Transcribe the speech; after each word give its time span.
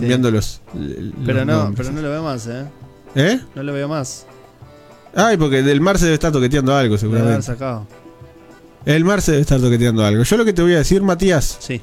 cambiando 0.00 0.30
los, 0.30 0.60
Pero 1.24 1.38
los 1.38 1.46
no, 1.46 1.56
nombres. 1.64 1.76
pero 1.86 1.92
no 1.92 2.02
lo 2.02 2.10
veo 2.10 2.22
más, 2.22 2.46
¿eh? 2.46 2.64
¿Eh? 3.14 3.40
No 3.54 3.62
lo 3.62 3.72
veo 3.72 3.88
más. 3.88 4.26
Ay, 5.14 5.36
porque 5.36 5.62
del 5.62 5.80
mar 5.80 5.98
se 5.98 6.04
debe 6.06 6.14
estar 6.14 6.32
toqueteando 6.32 6.74
algo, 6.74 6.94
Lo 6.96 7.00
debe 7.00 7.06
haber 7.20 7.20
seguramente. 7.42 7.46
sacado. 7.46 7.86
El 8.84 9.04
mar 9.04 9.22
se 9.22 9.32
debe 9.32 9.42
estar 9.42 9.60
toqueteando 9.60 10.04
algo. 10.04 10.22
Yo 10.24 10.36
lo 10.36 10.44
que 10.44 10.52
te 10.52 10.62
voy 10.62 10.74
a 10.74 10.78
decir, 10.78 11.00
Matías, 11.02 11.56
Sí. 11.60 11.80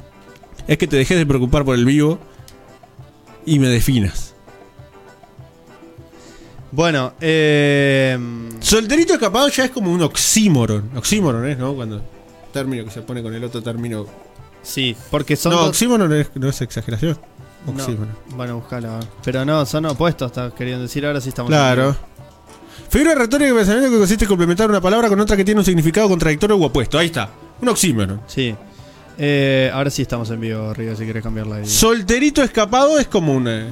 es 0.68 0.78
que 0.78 0.88
te 0.88 0.97
dejes 0.97 1.18
de 1.18 1.26
preocupar 1.26 1.63
por 1.66 1.76
el 1.76 1.86
vivo 1.86 2.20
y 3.46 3.58
me 3.60 3.70
definas. 3.70 4.36
Bueno, 6.71 7.14
eh. 7.20 8.18
Solterito 8.62 9.14
escapado 9.14 9.48
ya 9.50 9.66
es 9.66 9.71
como 9.71 9.91
un 9.91 10.02
oxímoron. 10.04 10.91
Oxímoron 10.96 11.46
es, 11.50 11.57
¿no? 11.57 11.73
Cuando 11.73 12.02
término 12.54 12.86
que 12.86 12.91
se 12.91 13.02
pone 13.02 13.21
con 13.21 13.34
el 13.34 13.43
otro 13.43 13.62
término. 13.62 14.05
Sí, 14.62 14.96
porque 15.09 15.36
son. 15.36 15.52
no, 15.54 15.59
dos- 15.59 15.70
oxímoron 15.70 16.14
es- 16.14 16.30
no 16.36 16.48
es 16.48 16.62
exageración. 16.62 17.18
No, 17.66 17.71
Oxímoron. 17.73 18.09
Bueno, 18.36 18.55
buscalo. 18.55 18.91
a 18.91 18.98
ver. 19.00 19.07
Pero 19.23 19.46
no, 19.46 19.66
son 19.66 19.85
opuestos, 19.85 20.31
estás 20.31 20.54
queriendo 20.54 20.84
decir. 20.84 21.05
Ahora 21.05 21.22
sí 21.22 21.30
estamos. 21.30 21.52
en 21.52 21.58
Claro. 21.58 21.95
Figura 22.90 23.16
retórica 23.16 23.49
de 23.52 23.55
pensamiento 23.55 23.90
que 23.91 23.98
consiste 23.98 24.26
en 24.26 24.30
complementar 24.30 24.70
una 24.70 24.81
palabra 24.81 25.08
con 25.08 25.20
otra 25.20 25.38
que 25.38 25.45
tiene 25.45 25.59
un 25.59 25.66
significado 25.66 26.09
contradictorio 26.09 26.55
o 26.58 26.66
opuesto. 26.66 26.98
Ahí 26.98 27.05
está. 27.08 27.30
Un 27.62 27.70
oxímoron. 27.70 28.21
Sí. 28.27 28.55
Eh, 29.18 29.70
ahora 29.73 29.90
sí 29.90 30.02
estamos 30.02 30.30
en 30.32 30.40
vivo, 30.41 30.73
Río, 30.73 30.95
si 30.95 31.05
querés 31.05 31.21
cambiarla 31.23 31.58
ahí. 31.58 31.66
Solterito 31.68 32.41
escapado 32.44 32.98
es 32.99 33.08
como 33.08 33.34
un. 33.34 33.48
eh, 33.48 33.70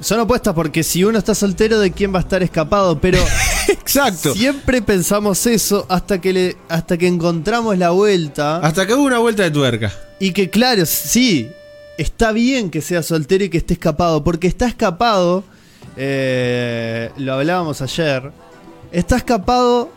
Son 0.00 0.20
opuestas 0.20 0.54
porque 0.54 0.82
si 0.84 1.02
uno 1.04 1.18
está 1.18 1.34
soltero, 1.34 1.78
¿de 1.80 1.90
quién 1.90 2.14
va 2.14 2.18
a 2.18 2.22
estar 2.22 2.42
escapado? 2.42 2.98
Pero 3.00 3.18
Exacto. 3.68 4.32
siempre 4.32 4.80
pensamos 4.80 5.44
eso 5.46 5.84
hasta 5.88 6.20
que, 6.20 6.32
le, 6.32 6.56
hasta 6.68 6.96
que 6.96 7.08
encontramos 7.08 7.76
la 7.76 7.90
vuelta. 7.90 8.58
Hasta 8.58 8.86
que 8.86 8.94
hubo 8.94 9.02
una 9.02 9.18
vuelta 9.18 9.42
de 9.42 9.50
tuerca. 9.50 9.92
Y 10.20 10.32
que 10.32 10.48
claro, 10.48 10.86
sí, 10.86 11.50
está 11.98 12.32
bien 12.32 12.70
que 12.70 12.80
sea 12.80 13.02
soltero 13.02 13.44
y 13.44 13.48
que 13.48 13.58
esté 13.58 13.74
escapado, 13.74 14.24
porque 14.24 14.46
está 14.46 14.66
escapado, 14.66 15.44
eh, 15.96 17.10
lo 17.16 17.34
hablábamos 17.34 17.82
ayer, 17.82 18.32
está 18.92 19.16
escapado, 19.16 19.90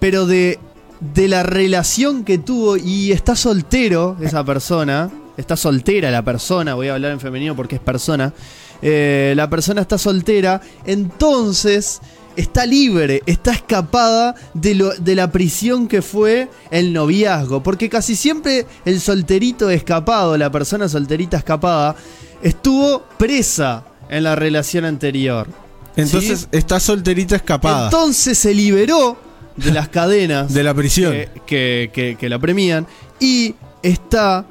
pero 0.00 0.26
de, 0.26 0.58
de 1.00 1.28
la 1.28 1.42
relación 1.42 2.24
que 2.24 2.38
tuvo 2.38 2.76
y 2.76 3.12
está 3.12 3.36
soltero 3.36 4.16
esa 4.20 4.44
persona, 4.44 5.10
está 5.36 5.56
soltera 5.56 6.10
la 6.10 6.22
persona, 6.22 6.74
voy 6.74 6.88
a 6.88 6.94
hablar 6.94 7.12
en 7.12 7.20
femenino 7.20 7.56
porque 7.56 7.76
es 7.76 7.80
persona, 7.80 8.32
eh, 8.82 9.32
la 9.36 9.48
persona 9.48 9.80
está 9.80 9.98
soltera, 9.98 10.60
entonces 10.84 12.00
está 12.36 12.66
libre, 12.66 13.22
está 13.26 13.52
escapada 13.52 14.34
de, 14.54 14.74
lo, 14.74 14.94
de 14.94 15.14
la 15.14 15.30
prisión 15.30 15.86
que 15.88 16.02
fue 16.02 16.48
el 16.70 16.92
noviazgo. 16.92 17.62
Porque 17.62 17.88
casi 17.88 18.16
siempre 18.16 18.66
el 18.84 19.00
solterito 19.00 19.70
escapado, 19.70 20.36
la 20.36 20.50
persona 20.50 20.88
solterita 20.88 21.36
escapada, 21.36 21.96
estuvo 22.42 23.02
presa 23.18 23.84
en 24.08 24.24
la 24.24 24.34
relación 24.36 24.84
anterior. 24.84 25.48
Entonces 25.96 26.40
¿Sí? 26.40 26.46
está 26.50 26.80
solterita 26.80 27.36
escapada 27.36 27.84
Entonces 27.84 28.36
se 28.36 28.52
liberó 28.52 29.16
de 29.56 29.70
las 29.72 29.88
cadenas 29.88 30.52
de 30.54 30.62
la 30.64 30.74
prisión. 30.74 31.12
que, 31.12 31.28
que- 31.46 31.90
que- 31.92 32.16
que 32.16 32.28
la 32.28 32.38
premian 32.40 32.86
y 33.20 33.54
está 33.82 34.44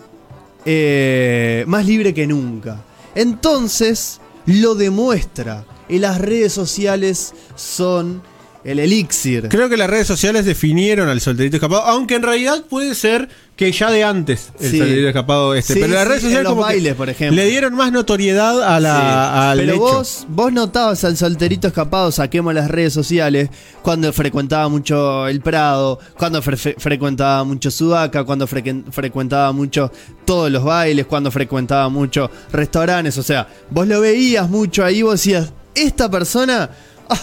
eh, 0.65 1.63
más 1.67 1.85
libre 1.85 2.13
que 2.13 2.25
nunca. 2.27 2.77
Entonces 3.15 4.19
lo 4.45 4.75
demuestra. 4.75 5.65
Y 5.93 5.99
las 5.99 6.19
redes 6.19 6.51
sociales 6.53 7.33
son 7.55 8.21
el 8.63 8.79
elixir. 8.79 9.49
Creo 9.49 9.67
que 9.67 9.75
las 9.75 9.89
redes 9.89 10.07
sociales 10.07 10.45
definieron 10.45 11.09
al 11.09 11.19
solterito 11.19 11.57
escapado, 11.57 11.81
aunque 11.83 12.15
en 12.15 12.21
realidad 12.23 12.63
puede 12.69 12.95
ser 12.95 13.27
que 13.57 13.69
ya 13.73 13.91
de 13.91 14.05
antes 14.05 14.51
el 14.61 14.71
Sí. 14.71 14.77
solterito 14.77 15.07
escapado 15.09 15.53
este. 15.53 15.73
Sí, 15.73 15.79
pero 15.81 15.93
las 15.95 16.07
redes 16.07 16.21
sociales 16.23 16.47
como 16.47 16.61
que 16.61 16.67
bailes, 16.67 16.95
por 16.95 17.09
ejemplo. 17.09 17.35
le 17.35 17.45
dieron 17.49 17.75
más 17.75 17.91
notoriedad 17.91 18.63
a 18.63 18.79
la, 18.79 19.51
al 19.51 19.57
Pero 19.59 19.73
hecho. 19.73 19.81
vos, 19.81 20.25
vos 20.29 20.53
notabas 20.53 21.03
al 21.03 21.17
solterito 21.17 21.67
escapado, 21.67 22.09
saquemos 22.13 22.53
las 22.53 22.71
redes 22.71 22.93
sociales, 22.93 23.49
cuando 23.81 24.13
frecuentaba 24.13 24.69
mucho 24.69 25.27
el 25.27 25.41
Prado, 25.41 25.99
cuando 26.17 26.41
fre- 26.41 26.55
fre- 26.57 26.75
frecuentaba 26.79 27.43
mucho 27.43 27.69
Sudaca, 27.69 28.23
cuando 28.23 28.47
frecuentaba 28.47 29.51
mucho 29.51 29.91
todos 30.23 30.49
los 30.49 30.63
bailes, 30.63 31.05
cuando 31.05 31.29
frecuentaba 31.31 31.89
mucho 31.89 32.31
restaurantes. 32.53 33.17
O 33.17 33.23
sea, 33.23 33.45
vos 33.69 33.85
lo 33.87 33.99
veías 33.99 34.49
mucho 34.49 34.85
ahí, 34.85 35.01
vos 35.01 35.15
decías, 35.15 35.51
esta 35.75 36.09
persona, 36.09 36.69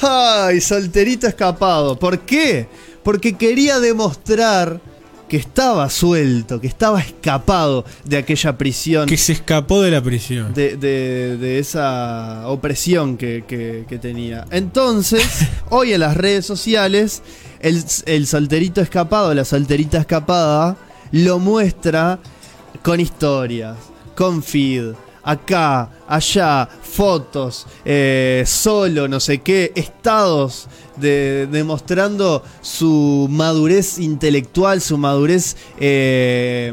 ¡ay! 0.03 0.61
Solterito 0.61 1.27
escapado. 1.27 1.99
¿Por 1.99 2.21
qué? 2.21 2.69
Porque 3.03 3.34
quería 3.37 3.81
demostrar 3.81 4.81
que 5.28 5.37
estaba 5.37 5.88
suelto, 5.91 6.60
que 6.60 6.66
estaba 6.66 7.00
escapado 7.00 7.84
de 8.05 8.16
aquella 8.16 8.59
prisión 8.59 9.06
que 9.06 9.16
se 9.16 9.33
escapó 9.33 9.81
de 9.81 9.93
la 9.93 10.03
prisión. 10.03 10.53
de, 10.53 10.77
de- 10.77 11.37
de 11.37 11.59
esa 11.60 12.43
opresión 12.49 13.16
que, 13.16 13.44
que- 13.47 13.84
que 13.89 13.99
tenía. 13.99 14.44
Entonces, 14.50 15.22
hoy 15.71 15.93
en 15.93 16.00
las 16.00 16.16
redes 16.16 16.47
sociales, 16.47 17.22
el, 17.60 17.83
el 18.06 18.27
solterito 18.27 18.81
escapado, 18.81 19.33
la 19.33 19.44
solterita 19.44 19.99
escapada, 19.99 20.77
lo 21.12 21.39
muestra 21.39 22.19
con 22.83 22.99
historias, 22.99 23.77
con 24.16 24.43
feed, 24.43 24.94
acá, 25.22 25.91
allá, 26.06 26.69
fotos, 26.82 27.66
eh, 27.84 28.44
solo, 28.47 29.08
no 29.08 29.20
sé 29.20 29.38
qué, 29.38 29.72
estados 29.75 30.69
de, 30.97 31.48
demostrando 31.50 32.42
su 32.60 33.26
madurez 33.30 33.98
intelectual, 33.98 34.80
su 34.80 34.98
madurez 34.98 35.56
eh, 35.78 36.72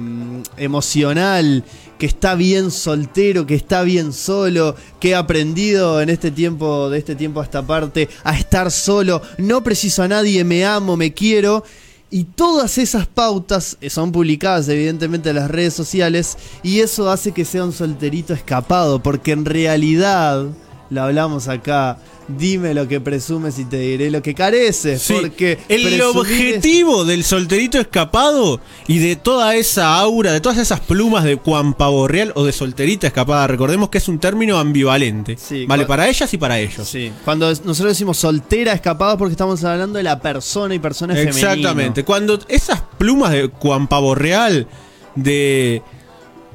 emocional, 0.58 1.64
que 1.98 2.06
está 2.06 2.36
bien 2.36 2.72
soltero, 2.72 3.46
que 3.46 3.56
está 3.56 3.82
bien 3.84 4.14
solo, 4.14 4.76
que 5.00 5.16
ha 5.16 5.20
aprendido 5.20 6.02
en 6.02 6.10
este 6.10 6.32
tiempo, 6.32 6.90
de 6.90 7.00
este 7.00 7.16
tiempo 7.16 7.42
a 7.42 7.44
esta 7.44 7.66
parte, 7.66 8.08
a 8.24 8.38
estar 8.38 8.72
solo, 8.72 9.22
no 9.38 9.64
preciso 9.64 10.04
a 10.04 10.08
nadie, 10.08 10.44
me 10.44 10.66
amo, 10.66 10.96
me 10.96 11.14
quiero. 11.14 11.64
Y 12.10 12.24
todas 12.24 12.78
esas 12.78 13.06
pautas 13.06 13.78
son 13.90 14.14
publicadas 14.14 14.70
evidentemente 14.70 15.30
en 15.30 15.36
las 15.36 15.52
redes 15.52 15.74
sociales 15.74 16.38
y 16.64 16.80
eso 16.80 17.10
hace 17.10 17.34
que 17.34 17.44
sea 17.44 17.66
un 17.66 17.74
solterito 17.74 18.34
escapado, 18.34 19.04
porque 19.04 19.34
en 19.34 19.44
realidad, 19.44 20.46
lo 20.90 21.02
hablamos 21.02 21.50
acá, 21.50 21.98
dime 22.28 22.74
lo 22.74 22.88
que 22.88 23.00
presumes 23.00 23.58
y 23.60 23.66
te 23.66 23.80
diré 23.80 24.12
lo 24.12 24.22
que 24.22 24.34
careces, 24.34 25.02
Sí, 25.02 25.14
porque 25.20 25.58
el 25.70 25.88
es- 25.94 26.02
objetivo 26.02 27.06
del 27.06 27.24
solterito 27.24 27.80
escapado 27.80 28.60
y 28.88 29.00
de 29.00 29.16
toda 29.16 29.56
esa 29.56 29.96
aura, 29.98 30.32
de 30.34 30.42
todas 30.42 30.58
esas 30.58 30.80
plumas 30.82 31.24
de 31.24 31.38
cuampaborreal 31.38 32.34
o 32.36 32.44
de 32.44 32.52
solterita 32.52 33.08
escapada, 33.08 33.48
recordemos 33.48 33.90
que 33.90 33.98
es 34.00 34.08
un 34.10 34.20
término 34.20 34.58
ambivalente. 34.58 35.38
Sí, 35.38 35.66
vale 35.66 35.86
para 35.86 36.08
ellas 36.10 36.34
y 36.34 36.38
para 36.38 36.60
ellos. 36.60 36.88
Sí, 36.88 37.12
cuando 37.24 37.48
nosotros 37.48 37.88
decimos 37.94 38.18
soltera 38.18 38.74
escapada 38.74 39.18
porque 39.18 39.32
estamos 39.34 39.64
hablando 39.64 39.98
de 39.98 40.04
la 40.04 40.20
persona 40.20 40.76
y 40.76 40.80
persona 40.80 41.14
femenino. 41.14 41.38
Exactamente. 41.38 42.04
Cuando 42.04 42.40
esas 42.50 42.82
plumas 42.98 43.32
de 43.32 43.48
cuampaborreal, 43.50 44.68
de 45.16 45.82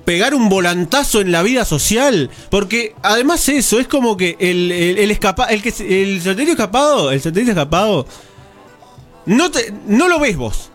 pegar 0.04 0.34
un 0.34 0.48
volantazo 0.48 1.20
en 1.20 1.30
la 1.32 1.42
vida 1.42 1.64
social, 1.64 2.30
porque 2.50 2.94
además 3.02 3.48
eso, 3.48 3.78
es 3.80 3.86
como 3.88 4.16
que 4.16 4.36
el, 4.40 4.72
el, 4.72 4.98
el 4.98 5.10
escapa, 5.10 5.46
el, 5.46 5.62
que, 5.62 5.68
el 5.78 6.26
escapado, 6.48 7.10
el 7.12 7.20
solterito 7.20 7.52
escapado, 7.52 8.06
no, 9.26 9.50
te, 9.50 9.72
no 9.86 10.08
lo 10.08 10.18
ves 10.18 10.36
vos. 10.36 10.70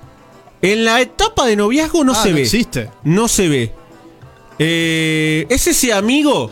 En 0.61 0.85
la 0.85 1.01
etapa 1.01 1.45
de 1.45 1.55
noviazgo 1.55 2.03
no 2.03 2.13
Ah, 2.13 2.23
se 2.23 2.33
ve. 2.33 2.41
existe. 2.41 2.89
No 3.03 3.27
se 3.27 3.47
ve. 3.47 3.73
Eh, 4.59 5.45
es 5.49 5.67
ese 5.67 5.93
amigo 5.93 6.51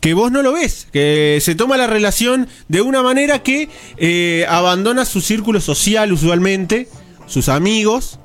que 0.00 0.14
vos 0.14 0.32
no 0.32 0.42
lo 0.42 0.52
ves, 0.52 0.88
que 0.92 1.38
se 1.42 1.54
toma 1.54 1.76
la 1.76 1.86
relación 1.86 2.48
de 2.68 2.80
una 2.80 3.02
manera 3.02 3.42
que 3.42 3.68
eh, 3.98 4.46
abandona 4.48 5.04
su 5.04 5.20
círculo 5.20 5.60
social 5.60 6.10
usualmente, 6.12 6.88
sus 7.26 7.50
amigos, 7.50 8.18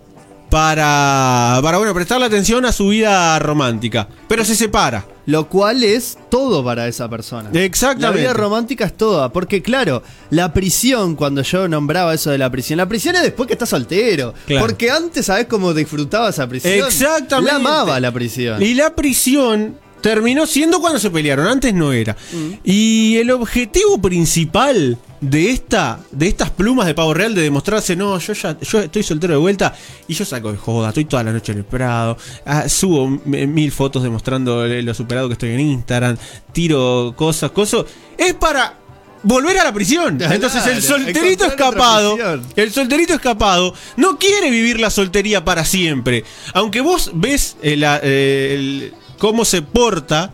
para, 0.55 1.59
para 1.61 1.77
bueno, 1.79 1.93
prestarle 1.93 2.27
atención 2.27 2.63
a 2.63 2.71
su 2.71 2.87
vida 2.87 3.37
romántica. 3.39 4.07
Pero 4.29 4.45
se 4.45 4.55
separa. 4.55 5.05
Lo 5.25 5.49
cual 5.49 5.83
es 5.83 6.17
todo 6.29 6.63
para 6.63 6.87
esa 6.87 7.09
persona. 7.09 7.49
Exactamente. 7.51 8.21
La 8.21 8.27
vida 8.29 8.33
romántica 8.33 8.85
es 8.85 8.95
toda. 8.95 9.33
Porque, 9.33 9.61
claro, 9.61 10.01
la 10.29 10.53
prisión, 10.53 11.17
cuando 11.17 11.41
yo 11.41 11.67
nombraba 11.67 12.13
eso 12.13 12.31
de 12.31 12.37
la 12.37 12.49
prisión, 12.49 12.77
la 12.77 12.87
prisión 12.87 13.17
es 13.17 13.23
después 13.23 13.47
que 13.47 13.53
estás 13.53 13.67
soltero. 13.67 14.33
Claro. 14.47 14.65
Porque 14.65 14.89
antes, 14.89 15.25
¿sabes 15.25 15.47
cómo 15.47 15.73
disfrutaba 15.73 16.29
esa 16.29 16.47
prisión? 16.47 16.87
Exactamente. 16.87 17.51
La 17.51 17.57
amaba 17.57 17.99
la 17.99 18.13
prisión. 18.13 18.63
Y 18.63 18.75
la 18.75 18.95
prisión 18.95 19.77
terminó 19.99 20.47
siendo 20.47 20.79
cuando 20.79 20.99
se 20.99 21.09
pelearon, 21.09 21.47
antes 21.47 21.73
no 21.73 21.91
era. 21.91 22.15
Mm. 22.31 22.51
Y 22.63 23.17
el 23.17 23.29
objetivo 23.31 24.01
principal 24.01 24.97
de 25.29 25.49
esta 25.51 25.99
de 26.11 26.27
estas 26.27 26.49
plumas 26.51 26.85
de 26.85 26.93
pavo 26.93 27.13
real 27.13 27.33
de 27.33 27.41
demostrarse, 27.41 27.95
no, 27.95 28.17
yo 28.19 28.33
ya 28.33 28.57
yo 28.59 28.79
estoy 28.79 29.03
soltero 29.03 29.33
de 29.33 29.39
vuelta 29.39 29.73
y 30.07 30.13
yo 30.13 30.23
saco 30.25 30.51
de 30.51 30.57
joda, 30.57 30.89
estoy 30.89 31.05
toda 31.05 31.23
la 31.23 31.31
noche 31.31 31.51
en 31.51 31.59
el 31.59 31.63
Prado, 31.65 32.17
ah, 32.45 32.69
subo 32.69 33.07
mil 33.07 33.71
fotos 33.71 34.03
demostrando 34.03 34.65
lo 34.67 34.93
superado 34.93 35.27
que 35.27 35.33
estoy 35.33 35.49
en 35.51 35.59
Instagram, 35.61 36.17
tiro 36.53 37.13
cosas, 37.15 37.51
cosas, 37.51 37.85
es 38.17 38.33
para 38.35 38.77
volver 39.23 39.57
a 39.57 39.63
la 39.63 39.73
prisión. 39.73 40.17
Claro, 40.17 40.33
Entonces 40.35 40.67
el 40.67 40.83
solterito 40.83 41.45
escapado, 41.45 42.17
el 42.55 42.71
solterito 42.71 43.13
escapado 43.15 43.73
no 43.97 44.19
quiere 44.19 44.51
vivir 44.51 44.79
la 44.79 44.89
soltería 44.91 45.43
para 45.43 45.65
siempre. 45.65 46.23
Aunque 46.53 46.81
vos 46.81 47.11
ves 47.15 47.57
eh, 47.63 47.79
eh, 48.03 48.55
el- 48.55 48.93
cómo 49.17 49.43
se 49.45 49.61
porta 49.63 50.31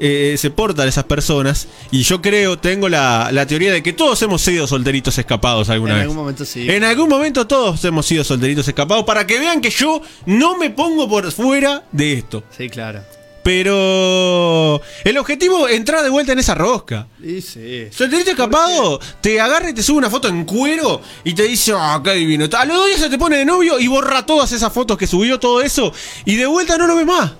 eh, 0.00 0.36
se 0.38 0.50
portan 0.50 0.88
esas 0.88 1.04
personas. 1.04 1.68
Y 1.90 2.02
yo 2.02 2.20
creo, 2.22 2.58
tengo 2.58 2.88
la, 2.88 3.30
la 3.32 3.46
teoría 3.46 3.72
de 3.72 3.82
que 3.82 3.92
todos 3.92 4.20
hemos 4.22 4.42
sido 4.42 4.66
solteritos 4.66 5.16
escapados 5.18 5.68
alguna 5.70 5.92
En 5.92 5.96
vez. 5.98 6.02
algún 6.02 6.16
momento 6.16 6.44
sí. 6.44 6.70
En 6.70 6.84
algún 6.84 7.08
momento 7.08 7.46
todos 7.46 7.84
hemos 7.84 8.06
sido 8.06 8.24
solteritos 8.24 8.66
escapados 8.68 9.04
para 9.04 9.26
que 9.26 9.38
vean 9.38 9.60
que 9.60 9.70
yo 9.70 10.00
no 10.26 10.56
me 10.56 10.70
pongo 10.70 11.08
por 11.08 11.30
fuera 11.32 11.84
de 11.92 12.12
esto. 12.14 12.42
Sí, 12.56 12.68
claro. 12.68 13.00
Pero 13.42 14.80
el 15.04 15.16
objetivo 15.16 15.68
es 15.68 15.76
entrar 15.76 16.02
de 16.02 16.10
vuelta 16.10 16.32
en 16.32 16.38
esa 16.38 16.54
rosca. 16.54 17.06
Y 17.22 17.40
sí. 17.40 17.86
Solterito 17.90 18.30
escapado 18.30 19.00
te 19.20 19.40
agarra 19.40 19.70
y 19.70 19.74
te 19.74 19.82
sube 19.82 19.96
una 19.98 20.10
foto 20.10 20.28
en 20.28 20.44
cuero 20.44 21.00
y 21.24 21.32
te 21.34 21.44
dice, 21.44 21.72
ah, 21.74 22.00
qué 22.04 22.12
divino. 22.12 22.46
A 22.56 22.64
los 22.66 22.76
dos 22.76 22.86
días 22.88 23.00
se 23.00 23.08
te 23.08 23.16
pone 23.16 23.38
de 23.38 23.44
novio 23.46 23.78
y 23.80 23.86
borra 23.86 24.26
todas 24.26 24.52
esas 24.52 24.70
fotos 24.72 24.98
que 24.98 25.06
subió, 25.06 25.40
todo 25.40 25.62
eso, 25.62 25.92
y 26.26 26.36
de 26.36 26.46
vuelta 26.46 26.76
no 26.76 26.86
lo 26.86 26.96
ve 26.96 27.04
más. 27.06 27.32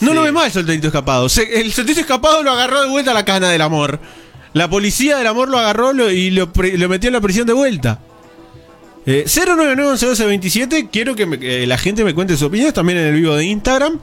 No 0.00 0.14
lo 0.14 0.22
ve 0.22 0.32
más 0.32 0.46
el 0.46 0.52
solterito 0.52 0.86
escapado. 0.88 1.28
Se- 1.28 1.60
el 1.60 1.72
solterito 1.72 2.00
escapado 2.00 2.42
lo 2.42 2.50
agarró 2.52 2.80
de 2.82 2.88
vuelta 2.88 3.10
a 3.10 3.14
la 3.14 3.24
cana 3.24 3.48
del 3.50 3.60
amor. 3.62 4.00
La 4.52 4.68
policía 4.68 5.16
del 5.18 5.26
amor 5.26 5.48
lo 5.48 5.58
agarró 5.58 5.92
lo- 5.92 6.10
y 6.10 6.30
lo, 6.30 6.52
pre- 6.52 6.76
lo 6.78 6.88
metió 6.88 7.08
en 7.08 7.14
la 7.14 7.20
prisión 7.20 7.46
de 7.46 7.52
vuelta. 7.52 8.00
Eh, 9.06 9.24
099 9.26 10.88
quiero 10.92 11.14
que, 11.16 11.26
me- 11.26 11.38
que 11.38 11.66
la 11.66 11.78
gente 11.78 12.04
me 12.04 12.14
cuente 12.14 12.34
sus 12.34 12.42
opiniones 12.48 12.74
también 12.74 12.98
en 12.98 13.06
el 13.06 13.14
vivo 13.14 13.34
de 13.34 13.44
Instagram. 13.44 13.98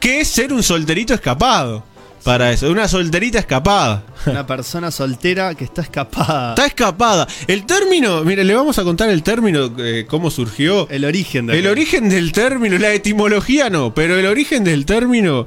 ¿Qué 0.00 0.20
es 0.20 0.28
ser 0.28 0.52
un 0.52 0.62
solterito 0.62 1.14
escapado? 1.14 1.84
Para 2.24 2.50
eso, 2.52 2.70
una 2.70 2.88
solterita 2.88 3.38
escapada. 3.38 4.02
Una 4.26 4.46
persona 4.46 4.90
soltera 4.90 5.54
que 5.54 5.64
está 5.64 5.82
escapada. 5.82 6.50
Está 6.50 6.66
escapada. 6.66 7.28
El 7.46 7.66
término, 7.66 8.24
mire, 8.24 8.42
le 8.44 8.54
vamos 8.54 8.78
a 8.78 8.82
contar 8.82 9.10
el 9.10 9.22
término, 9.22 9.70
eh, 9.78 10.06
cómo 10.08 10.30
surgió. 10.30 10.88
El 10.88 11.04
origen 11.04 11.46
de 11.46 11.58
El 11.58 11.66
origen 11.66 12.08
del 12.08 12.32
término, 12.32 12.78
la 12.78 12.92
etimología 12.94 13.68
no, 13.68 13.94
pero 13.94 14.18
el 14.18 14.26
origen 14.26 14.64
del 14.64 14.86
término. 14.86 15.46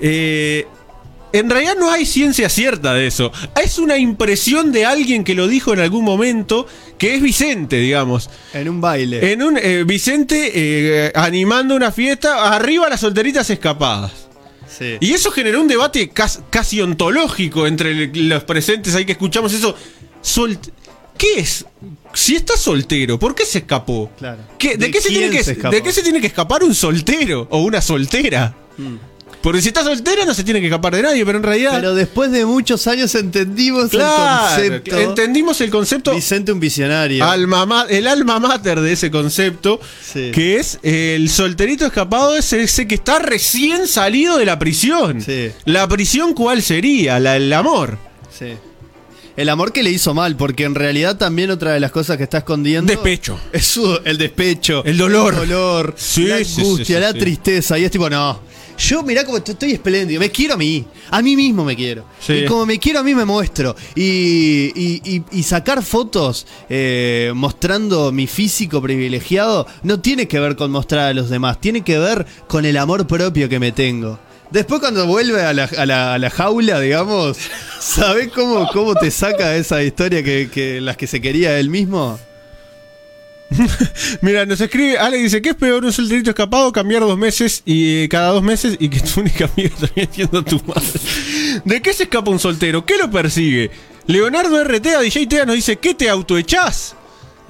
eh, 0.00 0.66
en 1.32 1.48
realidad 1.48 1.76
no 1.78 1.90
hay 1.90 2.06
ciencia 2.06 2.48
cierta 2.48 2.94
de 2.94 3.06
eso. 3.06 3.30
Es 3.62 3.78
una 3.78 3.98
impresión 3.98 4.72
de 4.72 4.84
alguien 4.84 5.22
que 5.22 5.34
lo 5.34 5.46
dijo 5.48 5.72
en 5.72 5.80
algún 5.80 6.04
momento, 6.04 6.66
que 6.98 7.14
es 7.14 7.22
Vicente, 7.22 7.76
digamos. 7.76 8.30
En 8.52 8.68
un 8.68 8.80
baile. 8.80 9.32
En 9.32 9.42
un 9.42 9.56
eh, 9.56 9.84
Vicente 9.86 10.50
eh, 10.54 11.12
animando 11.14 11.76
una 11.76 11.92
fiesta, 11.92 12.54
arriba 12.54 12.88
las 12.88 13.00
solteritas 13.00 13.48
escapadas. 13.50 14.29
Sí. 14.78 14.96
Y 15.00 15.12
eso 15.12 15.30
generó 15.30 15.60
un 15.60 15.68
debate 15.68 16.08
cas- 16.10 16.40
casi 16.50 16.80
ontológico 16.80 17.66
entre 17.66 18.08
los 18.14 18.44
presentes 18.44 18.94
ahí 18.94 19.04
que 19.04 19.12
escuchamos 19.12 19.52
eso. 19.52 19.74
Solt- 20.22 20.70
¿Qué 21.18 21.40
es? 21.40 21.66
Si 22.14 22.34
está 22.36 22.56
soltero, 22.56 23.18
¿por 23.18 23.34
qué 23.34 23.44
se 23.44 23.58
escapó? 23.58 24.10
Claro. 24.18 24.38
¿Qué- 24.58 24.76
de, 24.76 24.86
¿De 24.86 24.90
qué 24.90 25.00
se 25.02 25.08
tiene 25.10 25.30
que, 25.30 25.44
se? 25.44 25.54
¿De 25.54 25.82
qué 25.82 25.92
se 25.92 26.02
tiene 26.02 26.20
que 26.20 26.28
escapar 26.28 26.62
un 26.64 26.74
soltero 26.74 27.46
o 27.50 27.58
una 27.62 27.80
soltera? 27.82 28.54
Mm. 28.78 28.94
Porque 29.42 29.62
si 29.62 29.68
está 29.68 29.82
soltera 29.82 30.26
no 30.26 30.34
se 30.34 30.44
tiene 30.44 30.60
que 30.60 30.66
escapar 30.66 30.94
de 30.94 31.02
nadie, 31.02 31.24
pero 31.24 31.38
en 31.38 31.44
realidad. 31.44 31.72
Pero 31.74 31.94
después 31.94 32.30
de 32.30 32.44
muchos 32.44 32.86
años 32.86 33.14
entendimos 33.14 33.88
claro, 33.88 34.62
el 34.62 34.70
concepto. 34.82 34.98
entendimos 35.00 35.60
el 35.62 35.70
concepto. 35.70 36.14
Vicente 36.14 36.52
un 36.52 36.60
visionario. 36.60 37.24
alma 37.24 37.86
el 37.88 38.06
alma 38.06 38.38
mater 38.38 38.80
de 38.80 38.92
ese 38.92 39.10
concepto, 39.10 39.80
Sí. 40.12 40.30
que 40.32 40.56
es 40.58 40.78
eh, 40.82 41.14
el 41.16 41.30
solterito 41.30 41.86
escapado, 41.86 42.36
es 42.36 42.52
ese 42.52 42.86
que 42.86 42.96
está 42.96 43.18
recién 43.18 43.86
salido 43.88 44.36
de 44.36 44.44
la 44.44 44.58
prisión. 44.58 45.22
Sí. 45.22 45.50
La 45.64 45.88
prisión, 45.88 46.34
¿cuál 46.34 46.60
sería? 46.62 47.18
La, 47.18 47.36
el 47.36 47.50
amor. 47.54 47.96
Sí. 48.38 48.52
El 49.38 49.48
amor 49.48 49.72
que 49.72 49.82
le 49.82 49.90
hizo 49.90 50.12
mal, 50.12 50.36
porque 50.36 50.64
en 50.64 50.74
realidad 50.74 51.16
también 51.16 51.50
otra 51.50 51.72
de 51.72 51.80
las 51.80 51.92
cosas 51.92 52.18
que 52.18 52.24
está 52.24 52.38
escondiendo. 52.38 52.92
Despecho. 52.92 53.40
Es 53.52 53.64
su- 53.64 54.00
el 54.04 54.18
despecho. 54.18 54.84
El 54.84 54.98
dolor. 54.98 55.32
El 55.32 55.48
dolor. 55.48 55.94
Sí, 55.96 56.26
la 56.26 56.44
sí, 56.44 56.60
angustia, 56.60 56.96
sí, 56.96 57.00
la 57.02 57.14
tristeza. 57.14 57.78
Y 57.78 57.84
es 57.84 57.90
tipo, 57.90 58.10
no. 58.10 58.50
Yo 58.80 59.02
mirá 59.02 59.24
como 59.24 59.36
estoy- 59.38 59.72
espléndido. 59.72 60.18
Me 60.20 60.30
quiero 60.30 60.54
a 60.54 60.56
mí. 60.56 60.84
A 61.10 61.20
mí 61.22 61.36
mismo 61.36 61.64
me 61.64 61.76
quiero. 61.76 62.04
Sí. 62.18 62.32
Y 62.32 62.44
como 62.46 62.64
me 62.66 62.78
quiero 62.78 63.00
a 63.00 63.02
mí 63.02 63.14
me 63.14 63.24
muestro. 63.26 63.76
Y, 63.94 64.72
y- 64.74 65.02
y- 65.04 65.22
y 65.32 65.42
sacar 65.42 65.82
fotos 65.82 66.46
eh, 66.68 67.32
mostrando 67.34 68.10
mi 68.10 68.26
físico 68.26 68.80
privilegiado 68.80 69.66
no 69.82 70.00
tiene 70.00 70.26
que 70.28 70.40
ver 70.40 70.56
con 70.56 70.70
mostrar 70.70 71.08
a 71.10 71.14
los 71.14 71.28
demás. 71.28 71.60
Tiene 71.60 71.82
que 71.82 71.98
ver 71.98 72.24
con 72.48 72.64
el 72.64 72.76
amor 72.78 73.06
propio 73.06 73.48
que 73.48 73.58
me 73.60 73.72
tengo. 73.72 74.18
Después 74.50 74.80
cuando 74.80 75.06
vuelve 75.06 75.42
a 75.42 75.52
la, 75.52 75.64
a 75.64 75.86
la- 75.86 76.14
a 76.14 76.18
la 76.18 76.30
jaula, 76.30 76.80
digamos, 76.80 77.36
¿sabés 77.80 78.32
cómo, 78.32 78.66
cómo 78.72 78.94
te 78.94 79.10
saca 79.10 79.54
esa 79.56 79.82
historia 79.82 80.22
que, 80.24 80.48
que 80.52 80.80
las 80.80 80.96
que 80.96 81.06
se 81.06 81.20
quería 81.20 81.58
él 81.60 81.68
mismo? 81.70 82.18
Mira, 84.20 84.46
nos 84.46 84.60
escribe, 84.60 84.98
Ale 84.98 85.18
dice, 85.18 85.42
¿qué 85.42 85.50
es 85.50 85.54
peor 85.56 85.84
un 85.84 85.92
solterito 85.92 86.30
escapado 86.30 86.70
cambiar 86.72 87.02
dos 87.02 87.18
meses 87.18 87.62
y 87.64 88.04
eh, 88.04 88.08
cada 88.08 88.28
dos 88.30 88.42
meses 88.42 88.76
y 88.78 88.88
que 88.88 89.00
tu 89.00 89.20
única 89.20 89.46
amiga 89.52 89.70
termine 89.78 90.08
siendo 90.12 90.42
tu 90.44 90.60
madre? 90.66 90.82
¿De 91.64 91.82
qué 91.82 91.92
se 91.92 92.04
escapa 92.04 92.30
un 92.30 92.38
soltero? 92.38 92.84
¿Qué 92.86 92.96
lo 92.96 93.10
persigue? 93.10 93.70
Leonardo 94.06 94.62
RT 94.64 94.86
a 94.88 95.00
DJ 95.00 95.26
Tea 95.26 95.44
nos 95.46 95.56
dice, 95.56 95.76
¿qué 95.76 95.94
te 95.94 96.08
autoechás? 96.08 96.94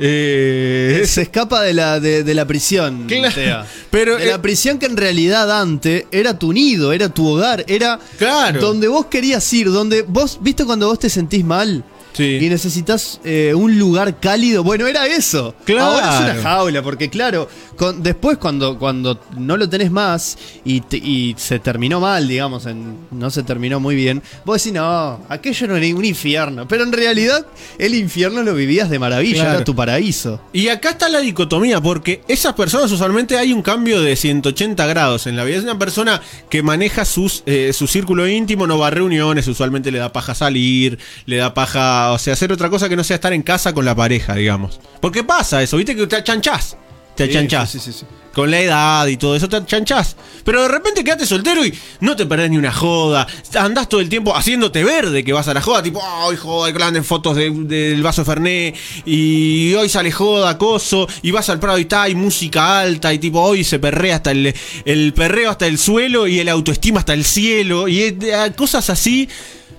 Eh, 0.02 1.02
Se 1.06 1.22
escapa 1.22 1.62
de 1.62 1.74
la, 1.74 2.00
de, 2.00 2.24
de 2.24 2.34
la 2.34 2.46
prisión, 2.46 3.04
Claro, 3.06 3.34
Tea. 3.34 3.66
pero, 3.90 4.16
de 4.16 4.24
eh, 4.24 4.30
la 4.30 4.40
prisión 4.40 4.78
que 4.78 4.86
en 4.86 4.96
realidad 4.96 5.46
Dante 5.46 6.06
era 6.10 6.38
tu 6.38 6.52
nido, 6.54 6.92
era 6.94 7.10
tu 7.10 7.26
hogar, 7.28 7.64
era 7.68 7.98
Claro. 8.18 8.60
donde 8.60 8.88
vos 8.88 9.06
querías 9.06 9.50
ir, 9.52 9.70
donde 9.70 10.02
vos, 10.02 10.38
¿viste 10.40 10.64
cuando 10.64 10.86
vos 10.88 10.98
te 10.98 11.10
sentís 11.10 11.44
mal? 11.44 11.84
Sí. 12.12 12.38
Y 12.40 12.48
necesitas 12.48 13.20
eh, 13.24 13.52
un 13.54 13.78
lugar 13.78 14.18
cálido. 14.20 14.62
Bueno, 14.64 14.86
era 14.86 15.06
eso. 15.06 15.54
Claro. 15.64 15.92
Ahora 15.92 16.14
es 16.14 16.20
una 16.34 16.42
jaula, 16.42 16.82
porque 16.82 17.08
claro, 17.08 17.48
con- 17.76 18.02
después 18.02 18.38
cuando, 18.38 18.78
cuando 18.78 19.20
no 19.36 19.56
lo 19.56 19.68
tenés 19.68 19.90
más 19.90 20.36
y, 20.64 20.80
te- 20.80 20.96
y 20.96 21.34
se 21.38 21.58
terminó 21.58 22.00
mal, 22.00 22.26
digamos, 22.28 22.66
en- 22.66 22.96
no 23.10 23.30
se 23.30 23.42
terminó 23.42 23.80
muy 23.80 23.94
bien, 23.94 24.22
vos 24.44 24.58
decís, 24.62 24.72
no, 24.72 25.20
aquello 25.28 25.66
no 25.68 25.76
era 25.76 25.94
un 25.96 26.04
infierno. 26.04 26.66
Pero 26.68 26.84
en 26.84 26.92
realidad 26.92 27.46
el 27.78 27.94
infierno 27.94 28.42
lo 28.42 28.54
vivías 28.54 28.90
de 28.90 28.98
maravilla, 28.98 29.42
Claro. 29.42 29.56
era 29.56 29.64
tu 29.64 29.74
paraíso. 29.74 30.40
Y 30.52 30.68
acá 30.68 30.90
está 30.90 31.08
la 31.08 31.20
dicotomía, 31.20 31.80
porque 31.80 32.22
esas 32.28 32.54
personas 32.54 32.90
usualmente 32.92 33.36
hay 33.38 33.52
un 33.52 33.62
cambio 33.62 34.00
de 34.02 34.16
180 34.16 34.86
grados 34.86 35.26
en 35.26 35.36
la 35.36 35.44
vida. 35.44 35.56
Es 35.58 35.62
una 35.64 35.78
persona 35.78 36.20
que 36.48 36.62
maneja 36.62 37.04
sus, 37.04 37.42
eh, 37.46 37.72
su 37.72 37.86
círculo 37.86 38.26
íntimo, 38.28 38.66
no 38.66 38.78
va 38.78 38.88
a 38.88 38.90
reuniones, 38.90 39.46
usualmente 39.48 39.90
le 39.90 39.98
da 39.98 40.12
paja 40.12 40.34
salir, 40.34 40.98
le 41.26 41.36
da 41.36 41.54
paja, 41.54 41.99
o 42.12 42.18
sea, 42.18 42.32
hacer 42.34 42.52
otra 42.52 42.68
cosa 42.70 42.88
que 42.88 42.96
no 42.96 43.04
sea 43.04 43.16
estar 43.16 43.32
en 43.32 43.42
casa 43.42 43.72
con 43.72 43.84
la 43.84 43.94
pareja, 43.94 44.34
digamos. 44.34 44.80
Porque 45.00 45.22
pasa 45.24 45.62
eso, 45.62 45.76
viste 45.76 45.94
que 45.96 46.06
te 46.06 46.16
achanchás. 46.16 46.76
Te 47.14 47.24
achanchás. 47.24 47.70
sí, 47.70 47.78
sí, 47.78 47.92
sí. 47.92 48.06
Con 48.32 48.48
la 48.48 48.60
edad 48.60 49.06
y 49.08 49.16
todo 49.16 49.34
eso 49.34 49.48
te 49.48 49.56
achanchás. 49.56 50.14
Pero 50.44 50.62
de 50.62 50.68
repente 50.68 51.02
quedaste 51.02 51.26
soltero 51.26 51.66
y 51.66 51.76
no 51.98 52.14
te 52.14 52.24
perdés 52.26 52.48
ni 52.48 52.56
una 52.58 52.72
joda. 52.72 53.26
Andás 53.58 53.88
todo 53.88 54.00
el 54.00 54.08
tiempo 54.08 54.34
haciéndote 54.34 54.84
verde 54.84 55.24
que 55.24 55.32
vas 55.32 55.48
a 55.48 55.52
la 55.52 55.60
joda. 55.60 55.82
Tipo, 55.82 56.00
ay, 56.00 56.36
joda, 56.36 56.70
grandes 56.70 57.04
fotos 57.04 57.34
de- 57.36 57.50
del 57.50 58.00
vaso 58.04 58.20
de 58.22 58.26
Fernet. 58.26 58.76
Y 59.04 59.74
hoy 59.74 59.88
sale 59.88 60.12
joda, 60.12 60.56
coso. 60.56 61.08
Y 61.22 61.32
vas 61.32 61.50
al 61.50 61.58
Prado 61.58 61.76
y 61.78 61.82
está, 61.82 62.02
hay 62.02 62.14
música 62.14 62.78
alta. 62.80 63.12
Y 63.12 63.18
tipo, 63.18 63.40
hoy 63.40 63.64
se 63.64 63.80
perrea 63.80 64.16
hasta 64.16 64.30
el, 64.30 64.54
el 64.84 65.12
perreo 65.12 65.50
hasta 65.50 65.66
el 65.66 65.76
suelo 65.76 66.28
y 66.28 66.38
el 66.38 66.48
autoestima 66.48 67.00
hasta 67.00 67.14
el 67.14 67.24
cielo. 67.24 67.88
Y 67.88 68.16
ah, 68.32 68.50
cosas 68.56 68.88
así. 68.90 69.28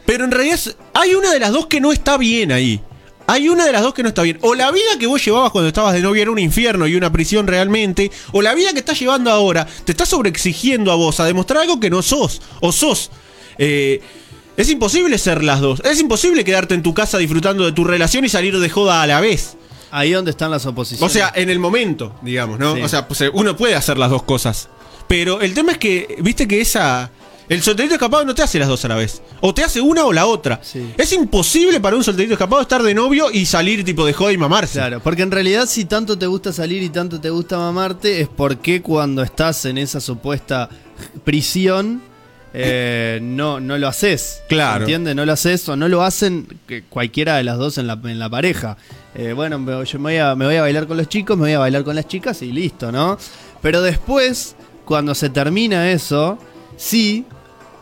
Pero 0.05 0.25
en 0.25 0.31
realidad 0.31 0.59
hay 0.93 1.15
una 1.15 1.31
de 1.31 1.39
las 1.39 1.51
dos 1.51 1.67
que 1.67 1.79
no 1.81 1.91
está 1.91 2.17
bien 2.17 2.51
ahí. 2.51 2.81
Hay 3.27 3.47
una 3.47 3.65
de 3.65 3.71
las 3.71 3.81
dos 3.81 3.93
que 3.93 4.03
no 4.03 4.09
está 4.09 4.23
bien. 4.23 4.37
O 4.41 4.55
la 4.55 4.71
vida 4.71 4.97
que 4.99 5.07
vos 5.07 5.23
llevabas 5.23 5.51
cuando 5.51 5.69
estabas 5.69 5.93
de 5.93 6.01
novia 6.01 6.23
era 6.23 6.31
un 6.31 6.39
infierno 6.39 6.85
y 6.87 6.95
una 6.95 7.11
prisión 7.11 7.47
realmente. 7.47 8.11
O 8.33 8.41
la 8.41 8.53
vida 8.53 8.73
que 8.73 8.79
estás 8.79 8.99
llevando 8.99 9.31
ahora 9.31 9.65
te 9.85 9.91
está 9.93 10.05
sobreexigiendo 10.05 10.91
a 10.91 10.95
vos 10.95 11.19
a 11.19 11.25
demostrar 11.25 11.61
algo 11.61 11.79
que 11.79 11.89
no 11.89 12.01
sos. 12.01 12.41
O 12.59 12.71
sos. 12.73 13.09
Eh, 13.57 14.01
es 14.57 14.69
imposible 14.69 15.17
ser 15.17 15.43
las 15.43 15.61
dos. 15.61 15.81
Es 15.85 15.99
imposible 16.01 16.43
quedarte 16.43 16.73
en 16.73 16.83
tu 16.83 16.93
casa 16.93 17.17
disfrutando 17.19 17.63
de 17.63 17.71
tu 17.71 17.85
relación 17.85 18.25
y 18.25 18.29
salir 18.29 18.59
de 18.59 18.69
joda 18.69 19.01
a 19.01 19.07
la 19.07 19.21
vez. 19.21 19.55
Ahí 19.91 20.11
donde 20.11 20.31
están 20.31 20.51
las 20.51 20.65
O 20.65 20.69
oposiciones. 20.69 21.13
sea, 21.13 21.31
en 21.35 21.49
el 21.49 21.59
momento, 21.59 22.15
digamos, 22.21 22.59
¿no? 22.59 22.75
Sí. 22.75 22.81
O 22.81 22.89
sea, 22.89 23.07
pues, 23.07 23.21
eh, 23.21 23.29
uno 23.33 23.55
puede 23.55 23.75
hacer 23.75 23.97
las 23.97 24.09
dos 24.09 24.23
cosas. 24.23 24.67
Pero 25.07 25.41
el 25.41 25.53
tema 25.53 25.73
es 25.73 25.77
que, 25.77 26.17
viste 26.19 26.47
que 26.47 26.59
esa. 26.59 27.11
El 27.51 27.61
solterito 27.61 27.95
escapado 27.95 28.23
no 28.23 28.33
te 28.33 28.41
hace 28.43 28.59
las 28.59 28.69
dos 28.69 28.85
a 28.85 28.87
la 28.87 28.95
vez. 28.95 29.21
O 29.41 29.53
te 29.53 29.61
hace 29.61 29.81
una 29.81 30.05
o 30.05 30.13
la 30.13 30.25
otra. 30.25 30.61
Sí. 30.63 30.93
Es 30.97 31.11
imposible 31.11 31.81
para 31.81 31.97
un 31.97 32.03
solterito 32.03 32.35
escapado 32.35 32.61
estar 32.61 32.81
de 32.81 32.93
novio 32.93 33.29
y 33.29 33.45
salir 33.45 33.83
tipo 33.83 34.05
de 34.05 34.13
joda 34.13 34.31
y 34.31 34.37
mamarse. 34.37 34.79
Claro, 34.79 35.01
porque 35.01 35.23
en 35.23 35.31
realidad 35.31 35.65
si 35.65 35.83
tanto 35.83 36.17
te 36.17 36.27
gusta 36.27 36.53
salir 36.53 36.81
y 36.81 36.87
tanto 36.87 37.19
te 37.19 37.29
gusta 37.29 37.57
mamarte, 37.57 38.21
es 38.21 38.29
porque 38.29 38.81
cuando 38.81 39.21
estás 39.21 39.65
en 39.65 39.77
esa 39.77 39.99
supuesta 39.99 40.69
prisión 41.25 42.01
eh, 42.53 43.19
no, 43.21 43.59
no 43.59 43.77
lo 43.77 43.89
haces. 43.89 44.43
Claro. 44.47 44.85
¿Entiendes? 44.85 45.13
No 45.13 45.25
lo 45.25 45.33
haces 45.33 45.67
o 45.67 45.75
no 45.75 45.89
lo 45.89 46.03
hacen 46.03 46.47
cualquiera 46.87 47.35
de 47.35 47.43
las 47.43 47.57
dos 47.57 47.77
en 47.77 47.85
la, 47.85 47.99
en 48.01 48.17
la 48.17 48.29
pareja. 48.29 48.77
Eh, 49.13 49.33
bueno, 49.33 49.83
yo 49.83 49.99
me 49.99 50.03
voy, 50.03 50.17
a, 50.19 50.35
me 50.35 50.45
voy 50.45 50.55
a 50.55 50.61
bailar 50.61 50.87
con 50.87 50.95
los 50.95 51.09
chicos, 51.09 51.35
me 51.35 51.43
voy 51.43 51.51
a 51.51 51.59
bailar 51.59 51.83
con 51.83 51.97
las 51.97 52.07
chicas 52.07 52.41
y 52.43 52.53
listo, 52.53 52.93
¿no? 52.93 53.17
Pero 53.61 53.81
después, 53.81 54.55
cuando 54.85 55.13
se 55.15 55.29
termina 55.29 55.91
eso, 55.91 56.37
sí. 56.77 57.25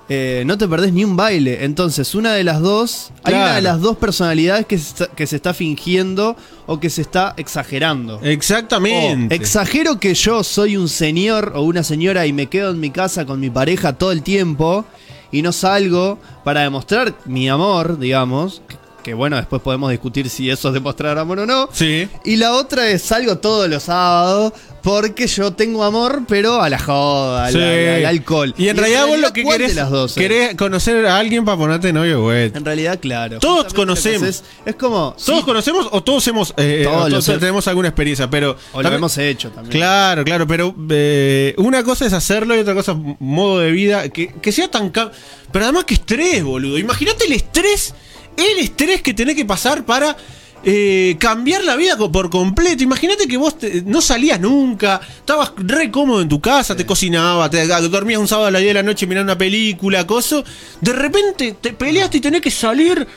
Eh, 0.09 0.43
no 0.45 0.57
te 0.57 0.67
perdés 0.67 0.91
ni 0.91 1.03
un 1.03 1.15
baile. 1.15 1.63
Entonces, 1.63 2.15
una 2.15 2.33
de 2.33 2.43
las 2.43 2.61
dos. 2.61 3.11
Hay 3.23 3.35
una 3.35 3.55
de 3.55 3.61
las 3.61 3.79
dos 3.79 3.95
personalidades 3.97 4.65
que 4.65 4.77
se, 4.79 4.89
está, 4.89 5.07
que 5.07 5.27
se 5.27 5.35
está 5.35 5.53
fingiendo 5.53 6.35
o 6.65 6.79
que 6.79 6.89
se 6.89 7.01
está 7.01 7.35
exagerando. 7.37 8.19
Exactamente. 8.23 9.35
O 9.35 9.37
exagero 9.37 9.99
que 9.99 10.15
yo 10.15 10.43
soy 10.43 10.77
un 10.77 10.89
señor 10.89 11.53
o 11.55 11.61
una 11.61 11.83
señora 11.83 12.25
y 12.25 12.33
me 12.33 12.47
quedo 12.47 12.71
en 12.71 12.79
mi 12.79 12.89
casa 12.89 13.25
con 13.25 13.39
mi 13.39 13.51
pareja 13.51 13.93
todo 13.93 14.11
el 14.11 14.23
tiempo. 14.23 14.85
y 15.31 15.43
no 15.43 15.51
salgo 15.51 16.17
para 16.43 16.61
demostrar 16.61 17.13
mi 17.25 17.47
amor, 17.49 17.99
digamos. 17.99 18.63
Que, 18.67 18.77
que 19.03 19.13
bueno, 19.13 19.35
después 19.35 19.61
podemos 19.61 19.91
discutir 19.91 20.27
si 20.29 20.49
eso 20.49 20.69
es 20.69 20.73
demostrar 20.73 21.19
amor 21.19 21.39
o 21.39 21.45
no. 21.45 21.69
Sí. 21.71 22.07
Y 22.25 22.37
la 22.37 22.53
otra 22.53 22.89
es 22.89 23.03
salgo 23.03 23.37
todos 23.37 23.69
los 23.69 23.83
sábados 23.83 24.53
porque 24.81 25.27
yo 25.27 25.51
tengo 25.53 25.83
amor, 25.83 26.24
pero 26.27 26.62
a 26.62 26.69
la 26.69 26.79
joda, 26.79 27.45
al, 27.48 27.53
Sí. 27.53 27.59
al- 27.59 27.95
al 27.95 28.05
alcohol. 28.05 28.53
Y 28.57 28.69
en 28.69 28.77
realidad 28.77 29.07
vos 29.07 29.19
lo 29.19 29.33
que 29.33 29.43
¿cuál 29.43 29.57
de 29.57 29.63
querés, 29.65 29.75
las 29.75 29.89
dos 29.89 30.13
querés 30.15 30.55
conocer 30.55 31.05
a 31.05 31.17
alguien 31.17 31.43
para 31.45 31.57
ponerte 31.57 31.91
novio, 31.93 32.21
güey. 32.24 32.51
En 32.53 32.63
realidad, 32.65 33.00
claro. 33.01 33.39
Todos 33.39 33.65
Justamente 33.65 33.75
conocemos. 33.75 34.43
Es, 34.65 34.75
como. 34.75 35.15
Todos 35.24 35.39
sí, 35.39 35.45
conocemos 35.45 35.88
o 35.91 36.01
todos 36.03 36.27
hemos 36.27 36.53
eh, 36.57 36.81
Todos 36.86 36.98
o 36.98 37.03
lo 37.05 37.09
todos 37.09 37.25
sé. 37.25 37.38
tenemos 37.38 37.67
alguna 37.67 37.89
experiencia, 37.89 38.29
pero 38.29 38.51
o 38.51 38.77
lo 38.77 38.83
también- 38.83 38.93
hemos 39.00 39.17
hecho 39.17 39.50
también. 39.51 39.71
Claro, 39.71 40.24
claro, 40.24 40.48
pero 40.48 40.74
eh, 40.89 41.53
una 41.57 41.83
cosa 41.83 42.05
es 42.05 42.13
hacerlo 42.13 42.55
y 42.55 42.59
otra 42.59 42.74
cosa 42.74 42.93
es 42.93 42.98
modo 43.19 43.59
de 43.59 43.71
vida 43.71 44.09
que, 44.09 44.33
que 44.41 44.51
sea 44.51 44.69
tan 44.71 44.89
ca- 44.89 45.12
pero 45.51 45.65
además 45.65 45.83
que 45.86 45.95
estrés, 45.95 46.43
boludo. 46.43 46.77
Imagínate 46.77 47.25
el 47.25 47.33
estrés, 47.33 47.93
el 48.38 48.59
estrés 48.59 49.01
que 49.01 49.13
tenés 49.13 49.36
que 49.36 49.45
pasar 49.45 49.83
para 49.86 50.15
eh, 50.63 51.15
cambiar 51.19 51.63
la 51.63 51.75
vida 51.75 51.97
por 51.97 52.29
completo. 52.29 52.83
Imagínate 52.83 53.27
que 53.27 53.37
vos 53.37 53.57
te- 53.57 53.81
no 53.85 54.01
salías 54.01 54.39
nunca, 54.39 54.99
estabas 55.19 55.53
re 55.57 55.89
cómodo 55.91 56.21
en 56.21 56.29
tu 56.29 56.39
casa, 56.41 56.75
te 56.75 56.85
cocinabas, 56.85 57.49
te 57.49 57.65
dormías 57.67 58.19
un 58.19 58.27
sábado 58.27 58.47
a 58.47 58.51
las 58.51 58.61
10 58.61 58.69
de 58.71 58.73
la 58.75 58.83
noche 58.83 59.07
mirando 59.07 59.31
una 59.31 59.37
película, 59.37 60.05
coso. 60.05 60.43
De 60.81 60.93
repente 60.93 61.55
te 61.59 61.73
peleaste 61.73 62.17
y 62.17 62.21
tenés 62.21 62.41
que 62.41 62.51
salir 62.51 63.07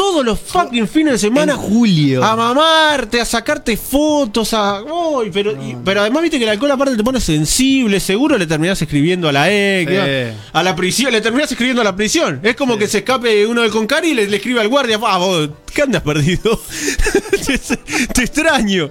todos 0.00 0.24
los 0.24 0.40
fucking 0.40 0.88
fines 0.88 1.12
de 1.12 1.18
semana 1.18 1.52
En 1.52 1.58
julio. 1.58 2.24
a 2.24 2.34
mamarte, 2.34 3.20
a 3.20 3.24
sacarte 3.26 3.76
fotos, 3.76 4.54
a. 4.54 4.82
Uy, 4.82 5.30
pero, 5.30 5.52
y- 5.52 5.76
pero 5.84 6.00
además 6.00 6.22
viste 6.22 6.38
que 6.38 6.44
el 6.44 6.50
alcohol 6.50 6.70
aparte 6.70 6.96
te 6.96 7.04
pone 7.04 7.20
sensible, 7.20 8.00
seguro 8.00 8.38
le 8.38 8.46
terminás 8.46 8.80
escribiendo 8.80 9.28
a 9.28 9.32
la 9.32 9.50
ex. 9.52 9.92
¿no? 9.92 10.58
a 10.58 10.62
la 10.62 10.74
prisión, 10.74 11.12
le 11.12 11.20
terminás 11.20 11.50
escribiendo 11.52 11.82
a 11.82 11.84
la 11.84 11.94
prisión. 11.94 12.40
Es 12.42 12.56
como 12.56 12.78
que 12.78 12.88
se 12.88 12.98
escape 12.98 13.46
uno 13.46 13.60
del 13.60 13.70
Concari 13.70 14.08
y 14.12 14.14
le, 14.14 14.26
le 14.26 14.36
escribe 14.38 14.62
al 14.62 14.68
guardia, 14.68 14.98
ah, 15.06 15.18
vos, 15.18 15.50
¿qué 15.74 15.82
andas 15.82 16.02
perdido? 16.02 16.58
te, 17.46 17.58
te 17.58 18.22
extraño. 18.22 18.88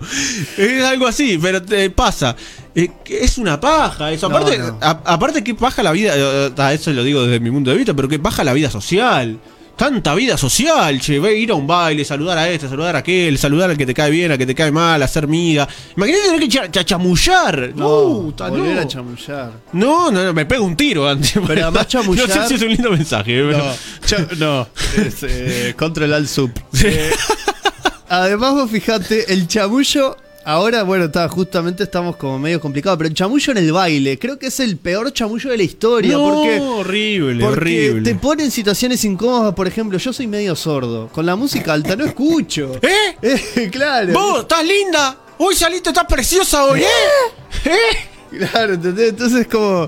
Es 0.57 0.83
algo 0.83 1.07
así, 1.07 1.39
pero 1.41 1.59
te 1.61 1.89
pasa. 1.89 2.35
Eh, 2.75 2.91
es 3.09 3.39
una 3.39 3.59
paja 3.59 4.11
eso. 4.11 4.27
Aparte, 4.27 4.59
no. 4.59 4.77
a- 4.79 5.01
aparte 5.05 5.43
que 5.43 5.55
paja 5.55 5.81
la 5.81 5.91
vida, 5.91 6.13
eh, 6.15 6.51
eh, 6.55 6.73
eso 6.73 6.91
lo 6.93 7.03
digo 7.03 7.23
desde 7.23 7.39
mi 7.39 7.49
punto 7.49 7.71
de 7.71 7.77
vista, 7.77 7.95
pero 7.95 8.07
que 8.07 8.19
paja 8.19 8.43
la 8.43 8.53
vida 8.53 8.69
social. 8.69 9.39
Tanta 9.79 10.13
vida 10.13 10.35
social, 10.35 10.99
che, 10.99 11.21
ve, 11.21 11.37
ir 11.37 11.51
a 11.51 11.55
un 11.55 11.65
baile, 11.65 12.03
saludar 12.03 12.37
a 12.37 12.49
este, 12.49 12.67
saludar 12.67 12.97
a 12.97 12.99
aquel, 12.99 13.37
saludar 13.37 13.69
al 13.69 13.77
que 13.77 13.85
te 13.85 13.93
cae 13.93 14.11
bien, 14.11 14.29
al 14.29 14.37
que 14.37 14.45
te 14.45 14.53
cae 14.53 14.73
mal, 14.73 15.01
hacer 15.01 15.25
miga. 15.25 15.65
Imagínate 15.95 16.23
tener 16.25 16.39
que 16.41 16.49
cha- 16.49 16.83
chamullar. 16.83 17.71
No, 17.77 17.87
Puta, 18.23 18.49
volver 18.49 18.75
no. 18.75 18.81
a 18.81 18.87
chamullar. 18.87 19.51
No, 19.71 20.11
no, 20.11 20.21
no, 20.25 20.33
me 20.33 20.45
pego 20.45 20.65
un 20.65 20.75
tiro 20.75 21.07
antes. 21.07 21.31
Pero 21.47 21.61
además 21.63 21.87
chamullar- 21.87 22.27
No 22.27 22.33
sé 22.41 22.47
si 22.49 22.53
es 22.55 22.61
un 22.61 22.67
lindo 22.67 22.91
mensaje. 22.91 23.25
pero- 23.41 23.57
No, 23.57 23.73
cha- 24.05 24.27
no. 24.37 24.67
Es, 24.97 25.23
eh, 25.23 25.73
control 25.77 26.13
al 26.13 26.27
sub. 26.27 26.51
Eh, 26.83 27.11
además, 28.09 28.55
vos 28.55 28.69
fijate, 28.69 29.31
el 29.31 29.47
chamullo. 29.47 30.17
Ahora, 30.49 30.81
bueno, 30.81 31.05
está, 31.05 31.29
justamente 31.29 31.83
estamos 31.83 32.15
como 32.15 32.39
medio 32.39 32.59
complicados, 32.59 32.97
pero 32.97 33.07
el 33.07 33.13
chamullo 33.13 33.51
en 33.51 33.59
el 33.59 33.71
baile, 33.71 34.17
creo 34.17 34.39
que 34.39 34.47
es 34.47 34.59
el 34.59 34.77
peor 34.77 35.13
chamullo 35.13 35.51
de 35.51 35.57
la 35.57 35.61
historia. 35.61 36.13
No, 36.13 36.33
porque 36.33 36.59
horrible, 36.59 37.43
Porque 37.45 37.91
horrible. 37.91 38.01
te 38.13 38.17
pone 38.17 38.45
en 38.45 38.49
situaciones 38.49 39.05
incómodas, 39.05 39.53
por 39.53 39.67
ejemplo, 39.67 39.99
yo 39.99 40.11
soy 40.11 40.25
medio 40.25 40.55
sordo. 40.55 41.07
Con 41.09 41.27
la 41.27 41.35
música 41.35 41.71
alta 41.73 41.95
no 41.95 42.03
escucho. 42.03 42.71
¿Eh? 42.81 43.15
Eh, 43.55 43.69
claro. 43.71 44.11
¿Vos 44.11 44.39
estás 44.41 44.65
linda? 44.65 45.17
Hoy 45.37 45.53
saliste, 45.53 45.89
estás 45.89 46.05
preciosa 46.05 46.65
hoy, 46.65 46.81
¿eh? 46.81 47.65
¿Eh? 47.65 48.39
Claro, 48.39 48.73
¿entendés? 48.73 49.09
Entonces 49.09 49.45
como. 49.45 49.87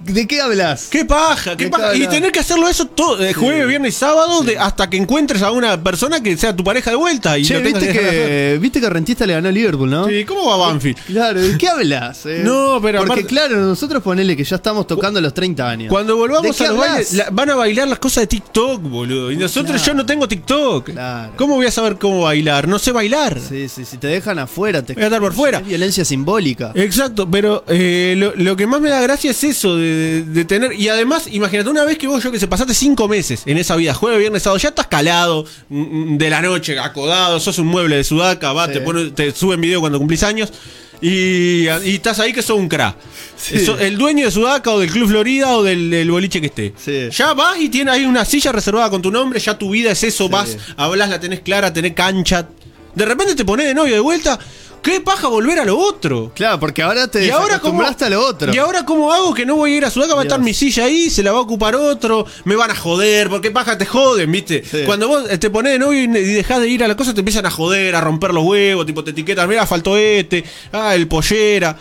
¿De 0.00 0.26
qué 0.26 0.40
hablas? 0.40 0.86
¡Qué 0.90 1.04
paja! 1.04 1.56
¡Qué 1.56 1.64
¿De 1.64 1.70
paja! 1.70 1.94
Y 1.94 2.06
tener 2.06 2.30
que 2.32 2.40
hacerlo 2.40 2.68
eso 2.68 2.86
todo, 2.86 3.22
eh, 3.24 3.34
jueves, 3.34 3.66
viernes 3.66 3.94
y 3.94 3.98
sábado, 3.98 4.42
de- 4.42 4.56
hasta 4.58 4.88
que 4.88 4.96
encuentres 4.96 5.42
a 5.42 5.50
una 5.50 5.82
persona 5.82 6.22
que 6.22 6.36
sea 6.36 6.54
tu 6.54 6.62
pareja 6.64 6.90
de 6.90 6.96
vuelta. 6.96 7.36
Y 7.36 7.44
Che, 7.44 7.54
lo 7.54 7.62
tengas 7.62 7.82
viste 7.82 7.98
que, 7.98 8.58
viste 8.60 8.80
que 8.80 8.88
Rentista 8.90 9.26
le 9.26 9.32
ganó 9.34 9.48
a 9.48 9.52
Liverpool, 9.52 9.90
¿no? 9.90 10.06
Sí, 10.06 10.24
¿cómo 10.24 10.46
va 10.46 10.56
Banfield? 10.68 10.96
Claro, 11.06 11.40
¿de 11.40 11.58
qué 11.58 11.68
hablas? 11.68 12.24
eh? 12.26 12.42
No, 12.44 12.78
pero 12.80 12.98
Porque 13.00 13.12
aparte- 13.22 13.26
claro, 13.28 13.56
nosotros 13.56 14.02
ponele 14.02 14.36
que 14.36 14.44
ya 14.44 14.56
estamos 14.56 14.86
tocando 14.86 15.20
los 15.20 15.34
30 15.34 15.68
años. 15.68 15.90
Cuando 15.90 16.14
¿De 16.14 16.18
volvamos 16.20 16.56
qué 16.56 16.64
a 16.64 16.68
los 16.68 16.76
hablas? 16.76 16.90
bailes, 16.92 17.12
la- 17.14 17.30
van 17.30 17.50
a 17.50 17.54
bailar 17.56 17.88
las 17.88 17.98
cosas 17.98 18.22
de 18.22 18.26
TikTok, 18.28 18.82
boludo. 18.82 19.32
Y 19.32 19.36
nosotros, 19.36 19.76
Claro. 19.82 19.86
yo 19.86 19.94
no 19.94 20.06
tengo 20.06 20.28
TikTok. 20.28 20.90
Claro. 20.90 21.32
¿Cómo 21.36 21.56
voy 21.56 21.66
a 21.66 21.70
saber 21.72 21.96
cómo 21.98 22.22
bailar? 22.22 22.68
No 22.68 22.78
sé 22.78 22.92
bailar. 22.92 23.38
Sí, 23.46 23.68
sí, 23.68 23.84
si 23.84 23.96
te 23.98 24.06
dejan 24.06 24.38
afuera, 24.38 24.82
te 24.82 24.94
Voy 24.94 25.02
a 25.02 25.06
estar 25.06 25.20
por 25.20 25.32
fuera. 25.34 25.58
Es 25.58 25.66
violencia 25.66 26.04
simbólica. 26.04 26.72
Exacto, 26.74 27.28
pero 27.30 27.64
eh, 27.68 28.14
lo, 28.16 28.32
lo 28.36 28.56
que 28.56 28.66
más 28.66 28.80
me 28.80 28.88
da 28.90 29.00
gracia 29.00 29.30
es 29.32 29.42
eso, 29.44 29.76
de, 29.76 29.87
de 30.24 30.44
tener... 30.44 30.72
Y 30.72 30.88
además, 30.88 31.24
imagínate, 31.30 31.68
una 31.70 31.84
vez 31.84 31.98
que 31.98 32.06
vos, 32.06 32.22
yo 32.22 32.30
que 32.32 32.38
sé, 32.38 32.46
pasaste 32.48 32.74
cinco 32.74 33.08
meses 33.08 33.42
en 33.46 33.58
esa 33.58 33.76
vida, 33.76 33.94
jueves, 33.94 34.18
viernes, 34.20 34.42
sábado, 34.42 34.58
ya 34.58 34.68
estás 34.70 34.86
calado 34.86 35.44
mm, 35.68 35.80
mm, 36.14 36.18
de 36.18 36.30
la 36.30 36.40
noche, 36.42 36.78
acodado, 36.78 37.40
sos 37.40 37.58
un 37.58 37.66
mueble 37.68 37.96
de 37.96 38.04
sudaca, 38.04 38.52
va, 38.52 38.66
Sí. 38.66 38.72
te, 38.74 38.80
pone- 38.80 39.10
te 39.10 39.32
suben 39.32 39.60
video 39.60 39.80
cuando 39.80 39.98
cumplís 39.98 40.22
años 40.22 40.52
y, 41.00 41.64
y 41.68 41.94
estás 41.94 42.18
ahí 42.18 42.32
que 42.32 42.42
sos 42.42 42.56
un 42.58 42.68
cra. 42.68 42.96
Sí. 43.36 43.64
Sos 43.64 43.80
el 43.80 43.96
dueño 43.96 44.24
de 44.24 44.32
Sudaca 44.32 44.72
o 44.72 44.80
del 44.80 44.90
Club 44.90 45.08
Florida 45.08 45.56
o 45.56 45.62
del, 45.62 45.90
del 45.90 46.10
boliche 46.10 46.40
que 46.40 46.48
esté. 46.48 46.74
Sí. 46.76 47.08
Ya 47.16 47.34
vas 47.34 47.60
y 47.60 47.68
tienes 47.68 47.94
ahí 47.94 48.04
una 48.04 48.24
silla 48.24 48.50
reservada 48.50 48.90
con 48.90 49.00
tu 49.00 49.10
nombre, 49.12 49.38
ya 49.38 49.56
tu 49.56 49.70
vida 49.70 49.92
es 49.92 50.02
eso, 50.02 50.24
Sí. 50.24 50.30
vas, 50.32 50.56
hablas, 50.76 51.08
la 51.08 51.20
tenés 51.20 51.40
clara, 51.40 51.72
tenés 51.72 51.92
cancha. 51.94 52.48
De 52.96 53.04
repente 53.04 53.36
te 53.36 53.44
pones 53.44 53.66
de 53.66 53.74
novio 53.74 53.94
de 53.94 54.00
vuelta. 54.00 54.38
¿Qué 54.82 55.00
paja 55.00 55.28
volver 55.28 55.58
a 55.58 55.64
lo 55.64 55.78
otro? 55.78 56.32
Claro, 56.34 56.60
porque 56.60 56.82
ahora 56.82 57.08
te 57.08 57.26
Y 57.26 57.30
ahora 57.30 57.58
cómo, 57.58 57.82
a 57.82 58.08
lo 58.08 58.24
otro. 58.24 58.52
y 58.52 58.58
ahora 58.58 58.84
cómo 58.84 59.12
hago 59.12 59.34
que 59.34 59.44
no 59.44 59.56
voy 59.56 59.74
a 59.74 59.76
ir 59.76 59.84
a 59.84 59.90
Sudaca, 59.90 60.14
va 60.14 60.20
a 60.20 60.24
estar 60.24 60.40
mi 60.40 60.54
silla 60.54 60.84
ahí, 60.84 61.10
se 61.10 61.22
la 61.22 61.32
va 61.32 61.38
a 61.38 61.42
ocupar 61.42 61.74
otro, 61.76 62.26
me 62.44 62.56
van 62.56 62.70
a 62.70 62.74
joder, 62.74 63.28
porque 63.28 63.50
paja 63.50 63.76
te 63.76 63.86
joden, 63.86 64.30
¿viste? 64.30 64.64
Sí. 64.64 64.82
Cuando 64.86 65.08
vos 65.08 65.24
eh, 65.30 65.38
te 65.38 65.50
pones 65.50 65.72
de 65.72 65.78
novio 65.78 66.02
y 66.02 66.06
dejás 66.06 66.60
de 66.60 66.68
ir 66.68 66.84
a 66.84 66.88
la 66.88 66.96
cosa, 66.96 67.14
te 67.14 67.20
empiezan 67.20 67.46
a 67.46 67.50
joder, 67.50 67.94
a 67.94 68.00
romper 68.00 68.32
los 68.32 68.44
huevos, 68.44 68.86
tipo 68.86 69.04
te 69.04 69.10
etiquetan, 69.10 69.48
mira, 69.48 69.66
faltó 69.66 69.96
este, 69.96 70.44
ah, 70.72 70.94
el 70.94 71.08
pollera. 71.08 71.76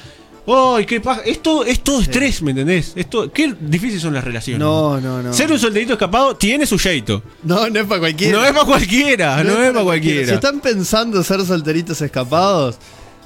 Ay, 0.47 0.85
qué 0.85 1.01
paja. 1.01 1.21
Es 1.25 1.41
todo, 1.43 1.65
es 1.65 1.81
todo 1.83 1.99
estrés, 2.01 2.41
¿me 2.41 2.51
entendés? 2.51 2.93
Esto, 2.95 3.29
qué 3.31 3.53
difíciles 3.59 4.01
son 4.01 4.13
las 4.13 4.23
relaciones. 4.23 4.59
No, 4.59 4.99
no, 5.01 5.21
no. 5.21 5.33
Ser 5.33 5.51
un 5.51 5.59
solterito 5.59 5.93
escapado 5.93 6.35
tiene 6.37 6.65
su 6.65 6.79
jeito. 6.79 7.21
No, 7.43 7.69
no 7.69 7.79
es 7.81 7.85
para 7.85 7.99
cualquiera. 7.99 8.37
No 8.37 8.45
es 8.45 8.51
para 8.53 8.65
cualquiera, 8.65 9.43
no, 9.43 9.51
es 9.51 9.67
para 9.71 9.79
Si 9.79 9.85
cualquiera. 9.85 10.33
están 10.33 10.59
pensando 10.61 11.21
ser 11.23 11.45
solteritos 11.45 12.01
escapados, 12.01 12.77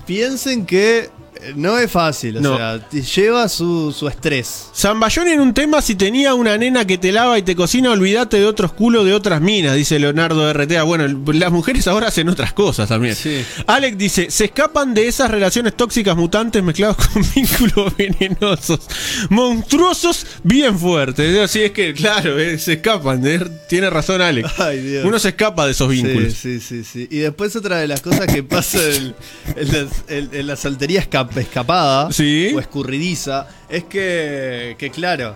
piensen 0.07 0.65
que 0.65 1.09
no 1.55 1.77
es 1.77 1.89
fácil. 1.91 2.37
O 2.37 2.41
No. 2.41 2.57
sea, 2.57 2.89
lleva 2.89 3.49
su, 3.49 3.91
su 3.91 4.07
estrés. 4.07 4.67
Zamballón 4.75 5.27
en 5.27 5.39
un 5.39 5.53
tema, 5.53 5.81
si 5.81 5.95
tenía 5.95 6.33
una 6.35 6.57
nena 6.57 6.85
que 6.85 6.97
te 6.97 7.11
lava 7.11 7.37
y 7.37 7.41
te 7.41 7.55
cocina, 7.55 7.91
olvídate 7.91 8.37
de 8.37 8.45
otros 8.45 8.73
culos 8.73 9.05
de 9.05 9.13
otras 9.13 9.41
minas, 9.41 9.75
dice 9.75 9.97
Leonardo 9.99 10.51
RTA. 10.53 10.83
Bueno, 10.83 11.07
las 11.33 11.51
mujeres 11.51 11.87
ahora 11.87 12.07
hacen 12.07 12.29
otras 12.29 12.53
cosas 12.53 12.87
también. 12.89 13.15
Sí. 13.15 13.43
Alex 13.67 13.97
dice, 13.97 14.29
se 14.31 14.45
escapan 14.45 14.93
de 14.93 15.07
esas 15.07 15.31
relaciones 15.31 15.75
tóxicas 15.75 16.15
mutantes 16.15 16.61
mezclados 16.63 16.97
con 17.13 17.23
vínculos 17.35 17.95
venenosos, 17.97 18.81
monstruosos, 19.29 20.25
bien 20.43 20.77
fuertes. 20.77 21.37
Así 21.39 21.61
es 21.63 21.71
que, 21.71 21.93
claro, 21.93 22.37
eh, 22.39 22.57
se 22.59 22.73
escapan. 22.73 23.25
eh, 23.25 23.39
tiene 23.67 23.89
razón 23.89 24.21
Alex. 24.21 24.49
Ay, 24.59 24.79
Dios. 24.81 25.05
Uno 25.05 25.17
se 25.17 25.29
escapa 25.29 25.65
de 25.65 25.71
esos 25.71 25.89
vínculos. 25.89 26.33
Sí, 26.33 26.59
sí, 26.59 26.83
sí, 26.83 26.83
sí. 26.83 27.07
Y 27.09 27.19
después 27.19 27.55
otra 27.55 27.77
de 27.77 27.87
las 27.87 28.01
cosas 28.01 28.27
que 28.27 28.43
pasa 28.43 28.77
en, 28.83 29.15
en 29.55 29.67
las- 29.71 30.03
en- 30.09 30.29
en 30.33 30.47
escap- 31.29 31.37
escapada 31.37 32.11
Sí. 32.11 32.51
o 32.55 32.59
escurridiza 32.59 33.47
es 33.69 33.83
que, 33.85 34.75
que, 34.77 34.89
claro, 34.89 35.35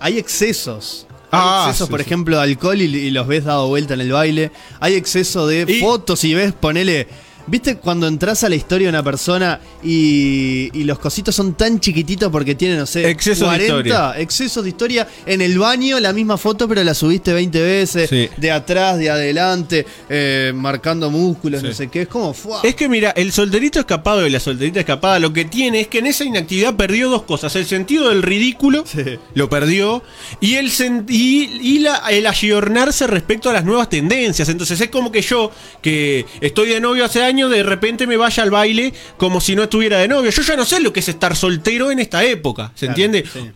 hay 0.00 0.18
excesos. 0.18 1.06
Hay 1.30 1.40
Ah, 1.42 1.64
excesos, 1.68 1.86
sí, 1.88 1.90
por 1.90 2.00
sí. 2.00 2.06
ejemplo, 2.06 2.36
de 2.36 2.42
alcohol 2.42 2.80
y, 2.80 2.84
y 2.84 3.10
los 3.10 3.26
ves 3.26 3.44
dado 3.44 3.66
vuelta 3.68 3.94
en 3.94 4.00
el 4.02 4.12
baile. 4.12 4.50
Hay 4.80 4.94
exceso 4.94 5.46
de 5.46 5.64
Y- 5.66 5.80
fotos 5.80 6.22
y 6.24 6.34
ves, 6.34 6.52
ponele... 6.52 7.08
¿Viste 7.46 7.76
cuando 7.76 8.06
entras 8.06 8.44
a 8.44 8.48
la 8.48 8.54
historia 8.54 8.86
de 8.86 8.90
una 8.90 9.02
persona 9.02 9.60
y, 9.82 10.70
y 10.72 10.84
los 10.84 10.98
cositos 10.98 11.34
son 11.34 11.54
tan 11.54 11.80
chiquititos 11.80 12.30
porque 12.30 12.54
tienen, 12.54 12.78
no 12.78 12.86
sé, 12.86 13.08
Excesos 13.10 13.50
de 13.56 13.62
historia. 13.64 14.14
excesos 14.18 14.62
de 14.62 14.70
historia 14.70 15.06
en 15.26 15.40
el 15.40 15.58
baño, 15.58 15.98
la 16.00 16.12
misma 16.12 16.38
foto, 16.38 16.68
pero 16.68 16.82
la 16.84 16.94
subiste 16.94 17.32
20 17.32 17.60
veces, 17.60 18.08
Sí. 18.08 18.28
de 18.36 18.50
atrás, 18.50 18.98
de 18.98 19.10
adelante, 19.10 19.84
eh, 20.08 20.52
marcando 20.54 21.10
músculos, 21.10 21.60
Sí. 21.60 21.66
no 21.66 21.72
sé 21.74 21.88
qué. 21.88 22.02
Es 22.02 22.08
como, 22.08 22.32
¡fua! 22.32 22.60
Es 22.62 22.74
que 22.74 22.88
mira, 22.88 23.10
el 23.10 23.32
solterito 23.32 23.80
escapado 23.80 24.26
y 24.26 24.30
la 24.30 24.40
solterita 24.40 24.80
escapada 24.80 25.18
lo 25.18 25.32
que 25.32 25.44
tiene 25.44 25.80
es 25.80 25.88
que 25.88 25.98
en 25.98 26.06
esa 26.06 26.24
inactividad 26.24 26.76
perdió 26.76 27.08
dos 27.10 27.22
cosas. 27.22 27.54
El 27.56 27.66
sentido 27.66 28.08
del 28.08 28.22
ridículo 28.22 28.84
Sí. 28.86 29.18
lo 29.34 29.48
perdió 29.48 30.02
y 30.40 30.54
el 30.54 30.70
y, 31.08 31.44
y 31.60 31.78
la- 31.80 32.02
el 32.10 32.26
ayornarse 32.26 33.06
respecto 33.06 33.50
a 33.50 33.52
las 33.52 33.64
nuevas 33.64 33.88
tendencias. 33.88 34.48
Entonces 34.48 34.80
es 34.80 34.88
como 34.90 35.10
que 35.12 35.22
yo, 35.22 35.50
que 35.80 36.24
estoy 36.40 36.68
de 36.68 36.80
novio 36.80 37.04
hace 37.04 37.22
años, 37.22 37.31
de 37.32 37.62
repente 37.62 38.06
me 38.06 38.16
vaya 38.16 38.42
al 38.42 38.50
baile 38.50 38.92
como 39.16 39.40
si 39.40 39.54
no 39.56 39.62
estuviera 39.64 39.98
de 39.98 40.08
novio. 40.08 40.30
Yo 40.30 40.42
ya 40.42 40.56
no 40.56 40.64
sé 40.64 40.80
lo 40.80 40.92
que 40.92 41.00
es 41.00 41.08
estar 41.08 41.34
soltero 41.36 41.90
en 41.90 41.98
esta 41.98 42.22
época. 42.24 42.70
¿Se 42.74 42.86
Claro, 42.86 43.02
entiende? 43.02 43.24
sí. 43.32 43.50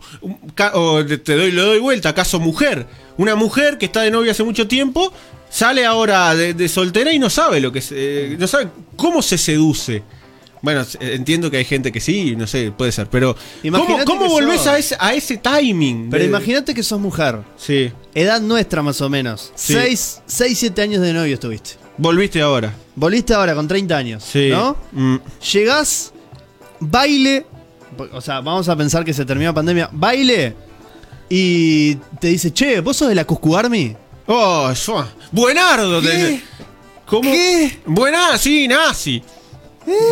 O 0.73 1.05
te 1.05 1.35
doy, 1.35 1.51
le 1.51 1.61
doy 1.61 1.79
vuelta, 1.79 2.09
acaso 2.09 2.39
mujer. 2.39 2.85
Una 3.17 3.35
mujer 3.35 3.77
que 3.77 3.85
está 3.85 4.01
de 4.01 4.11
novia 4.11 4.31
hace 4.31 4.43
mucho 4.43 4.67
tiempo, 4.67 5.11
sale 5.49 5.85
ahora 5.85 6.35
de, 6.35 6.53
de 6.53 6.67
soltera 6.69 7.11
y 7.13 7.19
no 7.19 7.29
sabe 7.29 7.59
lo 7.59 7.71
que 7.71 7.79
es, 7.79 7.89
eh, 7.91 8.35
no 8.39 8.47
sabe 8.47 8.67
cómo 8.95 9.21
se 9.21 9.37
seduce. 9.37 10.03
Bueno, 10.61 10.81
s- 10.81 10.97
entiendo 10.99 11.51
que 11.51 11.57
hay 11.57 11.65
gente 11.65 11.91
que 11.91 11.99
sí, 11.99 12.35
no 12.35 12.47
sé, 12.47 12.71
puede 12.75 12.91
ser, 12.91 13.07
pero 13.09 13.35
¿cómo, 13.71 14.03
cómo 14.05 14.27
volvés 14.27 14.57
sos- 14.61 14.67
a 14.67 14.77
ese, 14.79 14.97
a 14.99 15.13
ese 15.13 15.37
timing? 15.37 16.09
Pero 16.09 16.23
de- 16.23 16.29
imagínate 16.29 16.73
que 16.73 16.81
sos 16.83 16.99
mujer. 16.99 17.39
Sí, 17.57 17.91
Edad 18.15 18.41
nuestra 18.41 18.81
más 18.81 18.99
o 19.01 19.07
menos. 19.09 19.51
Sí. 19.55 19.73
6, 19.73 20.21
7 20.25 20.81
años 20.81 21.01
de 21.01 21.13
novio 21.13 21.35
estuviste. 21.35 21.75
Volviste 21.97 22.41
ahora. 22.41 22.73
Volviste 22.95 23.33
ahora 23.33 23.53
con 23.55 23.67
30 23.67 23.97
años. 23.97 24.23
Sí. 24.23 24.49
¿No? 24.49 24.75
Mm. 24.91 25.17
Llegás, 25.53 26.13
baile. 26.79 27.45
O 28.13 28.21
sea, 28.21 28.41
vamos 28.41 28.69
a 28.69 28.75
pensar 28.75 29.03
que 29.03 29.13
se 29.13 29.25
terminó 29.25 29.49
la 29.49 29.55
pandemia. 29.55 29.89
Baile. 29.91 30.55
Y 31.29 31.95
te 32.19 32.27
dice, 32.27 32.53
che, 32.53 32.79
¿vos 32.81 32.95
sos 32.97 33.09
de 33.09 33.15
la 33.15 33.25
Cuscu 33.25 33.55
Army? 33.57 33.95
Oh, 34.27 34.71
shua. 34.73 35.07
Buenardo. 35.31 36.01
¿Qué? 36.01 36.07
te- 36.07 36.43
¿Cómo? 37.05 37.21
¿Qué? 37.23 37.79
Buena, 37.85 38.37
sí, 38.37 38.67
nazi. 38.67 39.21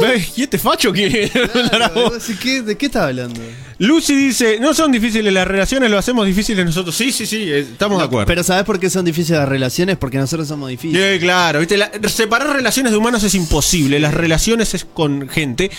¿Ves? 0.01 0.37
¿Y 0.37 0.43
este 0.43 0.57
facho 0.57 0.91
quién 0.93 1.11
Claro, 1.53 1.91
vos 1.93 2.13
decís, 2.25 2.39
¿qué- 2.41 2.61
¿De 2.61 2.77
qué 2.77 2.85
estás 2.85 3.03
hablando? 3.03 3.41
Lucy 3.77 4.15
dice, 4.15 4.57
no 4.61 4.73
son 4.73 4.89
difíciles 4.91 5.33
las 5.33 5.45
relaciones, 5.45 5.91
lo 5.91 5.97
hacemos 5.97 6.25
difíciles 6.25 6.65
nosotros. 6.65 6.95
Sí, 6.95 7.11
sí, 7.11 7.25
sí, 7.25 7.43
eh, 7.51 7.59
estamos 7.59 7.97
de 7.99 8.05
acuerdo. 8.05 8.25
Pero 8.25 8.41
¿sabés 8.41 8.63
por 8.63 8.79
qué 8.79 8.89
son 8.89 9.03
difíciles 9.03 9.37
las 9.39 9.49
relaciones? 9.49 9.97
Porque 9.97 10.17
nosotros 10.17 10.47
somos 10.47 10.69
difíciles. 10.69 11.15
Sí, 11.15 11.19
claro, 11.19 11.59
¿viste? 11.59 11.75
La- 11.75 11.91
separar 12.07 12.55
relaciones 12.55 12.93
de 12.93 12.97
humanos 12.97 13.21
es 13.23 13.35
imposible. 13.35 13.99
Las 13.99 14.13
relaciones 14.13 14.73
es 14.73 14.85
con 14.85 15.27
gente. 15.27 15.69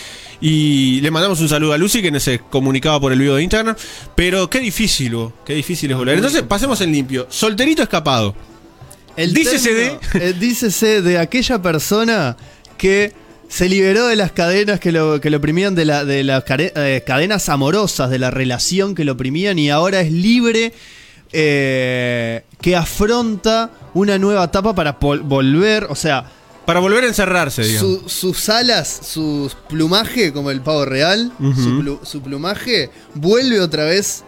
Y 0.43 1.01
le 1.01 1.11
mandamos 1.11 1.41
un 1.41 1.49
saludo 1.49 1.73
a 1.73 1.79
Lucy 1.79 2.03
que 2.03 2.21
se 2.21 2.41
comunicaba 2.41 3.01
por 3.01 3.13
el 3.13 3.19
video 3.19 3.37
de 3.37 3.43
Instagram. 3.45 3.77
Pero 4.15 4.51
qué 4.51 4.61
difícil, 4.61 5.15
oh, 5.15 5.33
qué 5.47 5.55
difícil 5.55 5.91
es 5.91 5.97
volver. 5.97 6.17
Entonces, 6.17 6.43
pasemos 6.43 6.79
en 6.83 6.93
limpio. 6.93 7.27
Solterito 7.31 7.83
escapado. 7.83 8.35
El 9.17 9.33
dícese 9.33 9.71
término- 9.71 10.01
eh, 10.27 10.35
dícese 10.39 11.01
de 11.01 11.19
aquella 11.19 11.63
persona 11.63 12.37
que 12.77 13.15
se 13.49 13.69
liberó 13.69 14.07
de 14.07 14.17
las 14.17 14.33
cadenas 14.33 14.81
que 14.81 14.93
lo, 14.93 15.21
que 15.21 15.31
lo 15.31 15.37
oprimían, 15.39 15.75
de, 15.75 15.85
la- 15.85 16.05
de 16.05 16.25
las 16.25 16.45
care- 16.45 16.73
eh, 16.77 17.03
cadenas 17.07 17.49
amorosas, 17.49 18.11
de 18.11 18.19
la 18.19 18.31
relación 18.31 18.95
que 18.95 19.05
lo 19.05 19.13
oprimían 19.13 19.59
y 19.59 19.71
ahora 19.71 20.01
es 20.01 20.11
libre, 20.13 20.73
eh, 21.33 22.45
que 22.61 22.77
afronta 22.77 23.71
una 23.95 24.19
nueva 24.19 24.45
etapa 24.45 24.75
para 24.75 24.93
volver, 24.93 25.85
o 25.91 25.95
sea, 25.95 26.25
Para 26.65 26.81
volver 26.81 27.05
a 27.05 27.07
encerrarse, 27.09 27.63
digamos. 27.63 28.03
su- 28.03 28.09
sus 28.09 28.49
alas, 28.49 29.01
su 29.05 29.51
plumaje, 29.69 30.33
como 30.33 30.51
el 30.51 30.61
pavo 30.61 30.85
real, 30.85 31.33
Ujú. 31.39 31.55
su, 31.63 31.71
plu- 31.83 32.05
su 32.05 32.23
plumaje 32.23 32.91
vuelve 33.15 33.61
otra 33.61 33.85
vez 33.85 34.25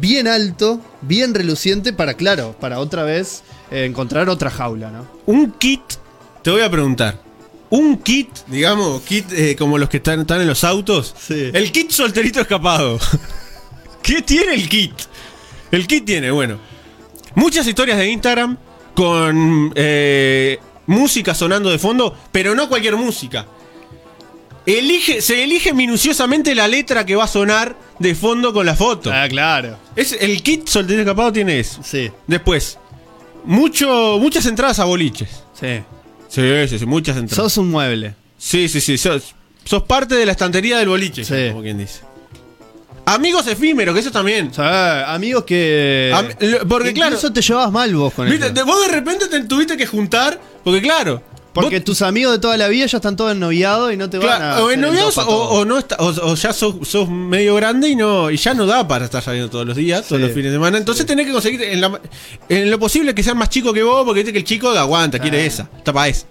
bien 0.00 0.26
alto, 0.28 0.80
bien 1.02 1.34
reluciente 1.34 1.92
para, 1.92 2.14
claro, 2.14 2.56
para 2.60 2.78
otra 2.80 3.02
vez 3.04 3.42
eh, 3.70 3.84
encontrar 3.84 4.28
otra 4.28 4.50
jaula, 4.50 4.90
¿no? 4.90 5.06
Un 5.26 5.52
kit, 5.52 5.82
te 6.42 6.50
voy 6.50 6.62
a 6.62 6.70
preguntar. 6.70 7.25
Un 7.70 7.98
kit, 7.98 8.28
digamos, 8.46 9.02
kit 9.02 9.26
eh, 9.32 9.56
como 9.56 9.76
los 9.78 9.88
que 9.88 9.96
están, 9.96 10.20
están 10.20 10.40
en 10.40 10.46
los 10.46 10.62
autos. 10.62 11.14
Sí. 11.18 11.50
El 11.52 11.72
kit 11.72 11.90
solterito 11.90 12.40
escapado. 12.40 12.98
¿Qué 14.02 14.22
tiene 14.22 14.54
el 14.54 14.68
kit? 14.68 14.92
El 15.72 15.86
kit 15.86 16.04
tiene, 16.04 16.30
bueno, 16.30 16.58
muchas 17.34 17.66
historias 17.66 17.98
de 17.98 18.08
Instagram 18.08 18.56
con 18.94 19.72
eh, 19.74 20.58
música 20.86 21.34
sonando 21.34 21.70
de 21.70 21.78
fondo, 21.78 22.16
pero 22.30 22.54
no 22.54 22.68
cualquier 22.68 22.96
música. 22.96 23.46
Elige, 24.64 25.20
se 25.20 25.44
elige 25.44 25.72
minuciosamente 25.72 26.54
la 26.54 26.66
letra 26.68 27.04
que 27.06 27.14
va 27.14 27.24
a 27.24 27.28
sonar 27.28 27.76
de 27.98 28.14
fondo 28.14 28.52
con 28.52 28.66
la 28.66 28.74
foto. 28.74 29.12
Ah, 29.12 29.26
claro. 29.28 29.76
Es, 29.94 30.16
el 30.20 30.42
kit 30.42 30.68
solterito 30.68 31.02
escapado 31.02 31.32
tiene 31.32 31.58
eso. 31.60 31.80
Sí, 31.84 32.10
Después, 32.26 32.78
mucho, 33.44 34.18
muchas 34.20 34.46
entradas 34.46 34.78
a 34.78 34.84
boliches. 34.84 35.42
sí. 35.58 35.82
Sí, 36.28 36.42
sí, 36.68 36.78
sí, 36.78 36.86
muchas 36.86 37.16
entradas. 37.16 37.52
Sos 37.52 37.58
un 37.58 37.70
mueble. 37.70 38.14
Sí, 38.38 38.68
sí, 38.68 38.80
sí. 38.80 38.98
Sos, 38.98 39.34
sos 39.64 39.82
parte 39.84 40.14
de 40.14 40.26
la 40.26 40.32
estantería 40.32 40.78
del 40.78 40.88
boliche, 40.88 41.24
Sí. 41.24 41.48
como 41.50 41.62
quien 41.62 41.78
dice. 41.78 42.00
Amigos 43.06 43.46
efímeros, 43.46 43.94
que 43.94 44.00
eso 44.00 44.10
también. 44.10 44.48
O 44.48 44.54
sea, 44.54 45.14
amigos 45.14 45.44
que. 45.44 46.12
Am- 46.12 46.28
porque, 46.68 46.92
claro, 46.92 47.16
te 47.18 47.40
llevabas 47.40 47.70
mal 47.72 47.94
vos 47.94 48.12
con 48.12 48.28
¿viste? 48.28 48.46
eso. 48.46 48.66
Vos 48.66 48.82
de 48.86 48.92
repente 48.92 49.28
te 49.28 49.40
tuviste 49.44 49.76
que 49.76 49.86
juntar, 49.86 50.40
porque 50.64 50.82
claro. 50.82 51.22
Porque 51.62 51.80
tus 51.80 52.02
amigos 52.02 52.32
de 52.32 52.38
toda 52.38 52.56
la 52.56 52.68
vida 52.68 52.86
ya 52.86 52.98
están 52.98 53.16
todos 53.16 53.32
ennoviados 53.32 53.92
y 53.92 53.96
no 53.96 54.08
te 54.10 54.18
van 54.18 54.28
a. 54.28 54.36
claro, 54.36 54.64
o 54.64 54.66
hacer 54.68 54.78
en 54.78 54.84
el 54.84 54.90
noviazgo 54.90 55.06
dos 55.06 55.14
pa' 55.14 55.30
o, 55.30 55.60
o 55.60 55.64
no 55.64 55.78
está- 55.78 55.96
o, 55.98 56.30
o 56.30 56.34
ya 56.34 56.52
sos, 56.52 56.76
sos 56.88 57.08
medio 57.08 57.54
grande 57.56 57.88
y 57.88 57.96
no 57.96 58.30
y 58.30 58.36
ya 58.36 58.54
no 58.54 58.66
da 58.66 58.86
para 58.86 59.04
estar 59.06 59.22
saliendo 59.22 59.50
todos 59.50 59.66
los 59.66 59.76
días, 59.76 60.06
todos 60.06 60.20
Sí. 60.20 60.26
los 60.26 60.32
fines 60.34 60.52
de 60.52 60.56
semana. 60.56 60.78
Entonces 60.78 61.04
tenés 61.06 61.26
que 61.26 61.32
conseguir 61.32 61.62
en, 61.62 61.80
la- 61.80 62.00
en 62.48 62.70
lo 62.70 62.78
posible 62.78 63.14
que 63.14 63.22
sean 63.22 63.36
más 63.38 63.48
chicos 63.50 63.72
que 63.74 63.82
vos, 63.82 64.04
porque 64.04 64.20
viste 64.20 64.32
que 64.32 64.38
el 64.40 64.44
chico 64.44 64.68
aguanta, 64.70 65.18
quiere 65.18 65.40
Ah. 65.42 65.46
esa, 65.46 65.70
está 65.78 65.92
para 65.92 66.08
esa. 66.08 66.26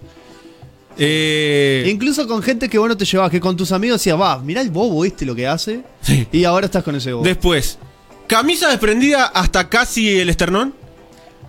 Eh, 0.98 1.84
Incluso 1.88 2.26
con 2.26 2.42
gente 2.42 2.68
que 2.68 2.78
vos 2.78 2.88
no 2.88 2.96
te 2.96 3.04
llevabas, 3.04 3.30
que 3.30 3.40
con 3.40 3.56
tus 3.56 3.70
amigos 3.72 4.00
decías, 4.00 4.18
va, 4.18 4.38
mirá 4.38 4.62
el 4.62 4.70
bobo 4.70 5.04
este 5.04 5.26
lo 5.26 5.34
que 5.34 5.46
hace. 5.46 5.80
sí. 6.00 6.26
Y 6.32 6.44
ahora 6.44 6.66
estás 6.66 6.82
con 6.82 6.94
ese 6.96 7.12
bobo. 7.12 7.24
Después, 7.24 7.78
camisa 8.26 8.68
desprendida 8.70 9.26
hasta 9.26 9.68
casi 9.68 10.18
el 10.18 10.28
esternón. 10.30 10.74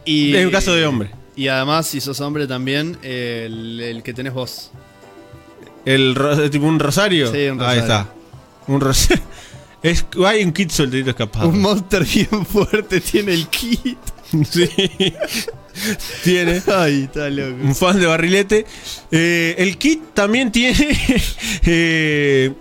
y, 0.06 0.30
en 0.36 0.44
el 0.44 0.52
caso 0.52 0.74
de 0.74 0.86
hombre. 0.86 1.12
Y 1.38 1.48
además, 1.48 1.88
si 1.88 2.02
sos 2.02 2.20
hombre 2.20 2.48
también, 2.48 2.98
el, 3.04 3.80
el 3.80 4.04
que 4.04 4.14
tenés 4.14 4.34
vos. 4.34 4.72
El 5.86 6.16
ro- 6.16 6.50
tipo 6.50 6.66
un 6.66 6.80
rosario. 6.80 7.32
Sí, 7.32 7.48
un 7.48 7.62
Ahí 7.62 7.80
rosario. 7.80 7.82
está. 7.82 8.08
Un 8.68 8.82
rosario. 8.82 9.24
Es, 9.84 10.04
hay 10.26 10.44
un 10.44 10.52
kit 10.52 10.72
solterito 10.72 11.12
escapado. 11.12 11.48
Un 11.48 11.62
monster 11.62 12.04
bien 12.04 12.46
fuerte 12.48 13.00
tiene 13.00 13.36
el 13.36 13.48
kit. 13.48 13.98
sí. 14.50 14.68
tiene. 16.24 16.62
Ay, 16.68 17.04
está 17.04 17.30
loco. 17.30 17.64
Un 17.64 17.76
fan 17.76 18.00
de 18.00 18.08
barrilete. 18.08 18.66
Eh, 19.12 19.54
el 19.60 19.78
kit 19.78 20.16
también 20.16 20.52
tiene. 20.52 20.76
eh, 21.64 22.52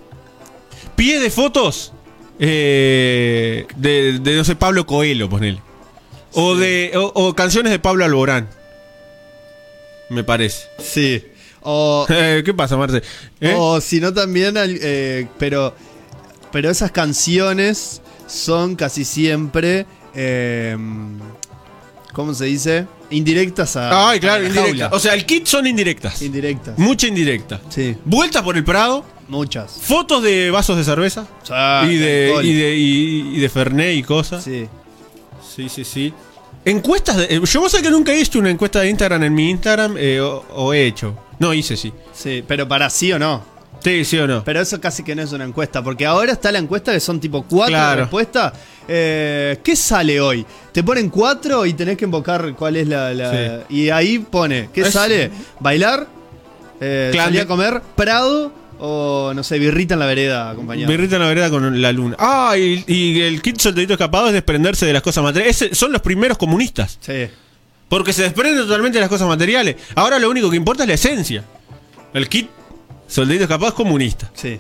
pie 0.95 1.19
de 1.19 1.31
fotos. 1.31 1.95
eh, 2.39 3.67
de, 3.77 4.19
de, 4.21 4.37
no 4.37 4.45
sé, 4.45 4.55
Pablo 4.55 4.85
Coelho, 4.87 5.29
ponele. 5.31 5.61
O, 6.35 6.55
de, 6.55 6.93
o, 6.97 7.11
o 7.15 7.35
canciones 7.35 7.73
de 7.73 7.79
Pablo 7.79 8.05
Alborán. 8.05 8.47
Me 10.11 10.25
parece. 10.25 10.67
Sí. 10.79 11.25
O, 11.63 12.07
Eh, 12.11 12.43
¿Qué 12.45 12.55
pasa, 12.55 12.77
Marce? 12.77 13.03
¿Eh? 13.41 13.55
o 13.57 13.81
si 13.81 14.01
no 14.01 14.13
también, 14.15 14.55
eh, 14.57 15.27
pero, 15.39 15.75
pero 16.53 16.71
esas 16.71 16.91
canciones 16.93 18.01
son 18.27 18.77
casi 18.77 19.05
siempre, 19.05 19.87
eh, 20.15 20.77
¿cómo 22.13 22.35
se 22.35 22.45
dice? 22.47 22.87
Indirectas 23.11 23.77
a... 23.77 24.11
Ay, 24.11 24.19
claro, 24.21 24.45
indirectas. 24.47 24.93
O 24.93 24.99
sea, 24.99 25.15
el 25.15 25.25
kit 25.27 25.47
son 25.47 25.67
indirectas. 25.67 26.23
indirectas. 26.23 26.77
Mucha 26.79 27.07
indirecta. 27.07 27.61
Sí, 27.69 27.97
Vueltas 28.05 28.43
por 28.43 28.57
el 28.57 28.65
Prado, 28.65 29.05
muchas. 29.29 29.73
fotos 29.81 30.23
de 30.23 30.51
vasos 30.51 30.77
de 30.77 30.85
cerveza 30.85 31.27
Ah, 31.51 31.85
y, 31.89 31.97
de, 31.97 32.35
y, 32.43 32.53
de, 32.53 32.77
y, 32.77 33.37
y 33.37 33.41
de 33.41 33.49
Fernet 33.49 33.95
y 33.97 34.03
cosas. 34.03 34.43
Sí, 34.45 34.67
Sí. 35.55 35.69
sí, 35.69 35.85
sí. 35.85 36.13
Encuestas 36.67 37.17
de. 37.17 37.25
eh, 37.37 37.41
Yo 37.43 37.61
vos 37.61 37.71
sabés 37.73 37.87
que 37.87 37.91
nunca 37.91 38.13
he 38.13 38.21
hecho 38.21 38.39
una 38.39 38.51
encuesta 38.51 38.81
de 38.81 38.91
Instagram 38.91 39.23
en 39.23 39.35
mi 39.35 39.49
Instagram, 39.51 39.95
eh, 39.99 40.21
o, 40.21 40.45
o 40.55 40.75
he 40.75 40.85
hecho. 40.87 41.17
No, 41.39 41.55
hice 41.55 41.77
sí. 41.77 41.93
Sí, 42.13 42.45
pero 42.47 42.67
para 42.69 42.91
sí 42.91 43.11
o 43.13 43.19
no. 43.19 43.43
Sí, 43.83 44.05
sí 44.05 44.19
o 44.19 44.27
no. 44.27 44.43
Pero 44.43 44.61
eso 44.61 44.81
casi 44.81 45.03
que 45.05 45.15
no 45.15 45.23
es 45.23 45.31
una 45.33 45.45
encuesta, 45.45 45.83
porque 45.85 46.05
ahora 46.05 46.33
está 46.33 46.51
la 46.51 46.59
encuesta 46.59 46.93
que 46.93 46.99
son 46.99 47.21
tipo 47.21 47.45
cuatro 47.45 47.75
Claro. 47.77 48.01
respuestas. 48.03 48.53
Eh, 48.89 49.59
¿Qué 49.63 49.77
sale 49.77 50.21
hoy? 50.21 50.45
Te 50.73 50.83
ponen 50.83 51.09
cuatro 51.09 51.65
y 51.67 51.73
tenés 51.75 51.97
que 51.97 52.05
invocar 52.07 52.53
cuál 52.55 52.77
es 52.77 52.89
la... 52.89 53.15
la- 53.15 53.63
Y 53.69 53.91
ahí 53.91 54.19
pone, 54.19 54.71
¿qué 54.73 54.81
Es- 54.81 54.93
sale? 54.93 55.31
¿Bailar? 55.61 56.07
Eh, 56.81 57.13
¿Salir 57.15 57.43
a 57.43 57.47
comer? 57.47 57.81
¿Prado? 57.95 58.51
O 58.79 59.33
no 59.35 59.43
sé, 59.43 59.59
birrita 59.59 59.95
en 59.95 60.01
la 60.01 60.07
vereda 60.07 60.51
acompañado. 60.51 60.91
Birrita 60.91 61.17
en 61.17 61.23
la 61.23 61.29
vereda 61.29 61.51
con 61.51 61.81
la 61.81 61.93
luna. 61.93 62.17
Ah, 62.19 62.55
y, 62.59 62.85
y 62.87 63.21
el 63.23 63.41
kit 63.41 63.59
solterito 63.59 63.95
escapado 63.95 64.27
es 64.29 64.33
desprenderse 64.35 64.85
de 64.87 64.93
las 64.93 65.03
cosas 65.03 65.25
materiales. 65.25 65.71
Son 65.73 65.93
los 65.93 66.03
primeros 66.03 66.37
comunistas. 66.37 66.99
Sí. 67.01 67.29
Porque 67.89 68.13
se 68.13 68.23
desprenden 68.25 68.59
totalmente 68.65 68.97
de 68.99 69.01
las 69.01 69.09
cosas 69.09 69.29
materiales. 69.29 69.77
Ahora 69.95 70.19
lo 70.19 70.29
único 70.29 70.51
que 70.51 70.57
importa 70.57 70.83
es 70.83 70.89
la 70.89 70.95
esencia. 70.95 71.45
El 72.13 72.29
kit 72.29 72.49
solterito 73.09 73.45
escapado 73.45 73.69
es 73.69 73.75
comunista. 73.75 74.31
Sí. 74.35 74.59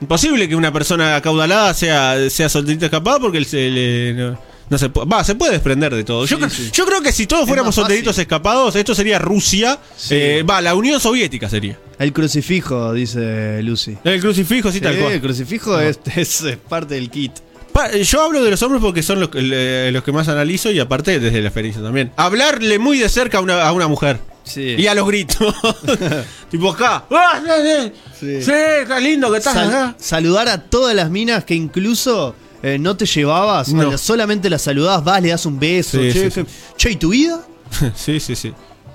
Imposible 0.00 0.48
que 0.48 0.56
una 0.56 0.72
persona 0.72 1.16
acaudalada 1.16 1.74
sea, 1.74 2.28
sea 2.30 2.48
solterito 2.48 2.86
escapado 2.86 3.20
porque 3.20 3.38
él 3.38 3.46
se 3.46 3.68
le- 3.70 4.36
no, 4.70 4.78
se 4.78 4.88
puede. 4.88 5.06
Va, 5.08 5.22
se 5.24 5.34
puede 5.34 5.52
desprender 5.52 5.94
de 5.94 6.04
todo. 6.04 6.24
yo, 6.26 6.36
Sí, 6.36 6.42
creo- 6.42 6.50
sí. 6.50 6.70
yo 6.72 6.86
creo 6.86 7.02
que 7.02 7.12
si 7.12 7.26
todos 7.26 7.46
fuéramos 7.46 7.74
solteritos 7.74 8.16
escapados, 8.18 8.74
esto 8.76 8.94
sería 8.94 9.18
Rusia. 9.18 9.78
Sí. 9.96 10.14
eh, 10.16 10.42
Va, 10.42 10.60
la 10.60 10.74
Unión 10.74 10.98
Soviética 11.00 11.48
sería. 11.48 11.78
El 11.98 12.12
crucifijo, 12.12 12.92
dice 12.92 13.62
Lucy. 13.62 13.96
El 14.04 14.20
crucifijo, 14.20 14.72
sí, 14.72 14.80
tal 14.80 14.94
Sí, 14.94 15.00
cual. 15.00 15.12
el 15.12 15.20
crucifijo 15.20 15.78
es, 15.78 15.98
es- 16.16 16.40
es 16.42 16.56
parte 16.56 16.94
del 16.94 17.10
kit. 17.10 17.32
Pa- 17.72 17.90
yo 17.92 18.22
hablo 18.22 18.42
de 18.44 18.50
los 18.50 18.62
hombres 18.62 18.82
porque 18.82 19.02
son 19.02 19.18
los, 19.20 19.30
los 19.32 20.04
que 20.04 20.12
más 20.12 20.28
analizo 20.28 20.70
y 20.70 20.78
aparte 20.78 21.18
desde 21.18 21.40
la 21.40 21.48
experiencia 21.48 21.82
también. 21.82 22.12
Hablarle 22.16 22.78
muy 22.78 22.98
de 22.98 23.08
cerca 23.08 23.38
a 23.38 23.40
una, 23.40 23.62
a 23.62 23.72
una 23.72 23.88
mujer. 23.88 24.18
Sí. 24.44 24.74
Y 24.76 24.86
a 24.88 24.94
los 24.94 25.06
gritos. 25.06 25.54
tipo 26.50 26.70
acá. 26.70 27.04
¡Ah, 27.10 27.40
sí, 27.42 27.52
sí! 27.64 27.92
Sí. 28.20 28.42
Sí, 28.42 28.52
qué 28.86 29.00
lindo 29.00 29.30
que 29.32 29.38
estás 29.38 29.54
Sal- 29.54 29.68
acá. 29.68 29.94
saludar 29.98 30.48
a 30.48 30.58
todas 30.64 30.94
las 30.94 31.10
minas 31.10 31.44
que 31.44 31.54
incluso 31.54 32.34
eh, 32.62 32.78
no 32.78 32.96
te 32.96 33.06
llevabas, 33.06 33.72
No. 33.72 33.96
solamente 33.98 34.48
las 34.50 34.62
saludabas, 34.62 35.04
vas, 35.04 35.22
le 35.22 35.28
das 35.30 35.44
un 35.46 35.58
beso. 35.58 35.98
Sí, 35.98 36.12
che, 36.12 36.30
sí, 36.30 36.42
que- 36.42 36.46
che, 36.76 36.90
¿y 36.92 36.96
tu 36.96 37.10
vida? 37.10 37.44
sí, 37.94 38.20
sí, 38.20 38.36
sí. 38.36 38.52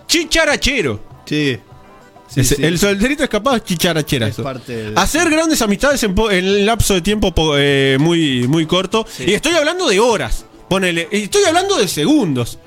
Chicharachero. 0.07 0.99
Sí. 1.25 1.59
Sí, 2.29 2.41
Ese- 2.41 2.55
sí. 2.57 2.63
El 2.65 2.77
solterito 2.77 3.23
escapado 3.23 3.55
es 3.55 3.63
chicharachera. 3.63 4.27
Es 4.27 4.33
eso. 4.33 4.43
parte 4.43 4.75
de- 4.91 4.99
Hacer 4.99 5.29
grandes 5.29 5.61
amistades 5.61 6.01
en, 6.03 6.13
po- 6.15 6.29
en 6.29 6.45
un 6.47 6.65
lapso 6.65 6.93
de 6.93 7.01
tiempo 7.01 7.33
po- 7.33 7.53
eh, 7.57 7.97
muy, 7.99 8.47
muy 8.47 8.65
corto. 8.65 9.05
Sí. 9.09 9.23
Y 9.27 9.33
estoy 9.33 9.53
hablando 9.53 9.87
de 9.87 9.99
horas. 9.99 10.45
Ponele. 10.69 11.07
Y 11.11 11.23
estoy 11.23 11.43
hablando 11.45 11.77
de 11.77 11.87
segundos. 11.87 12.59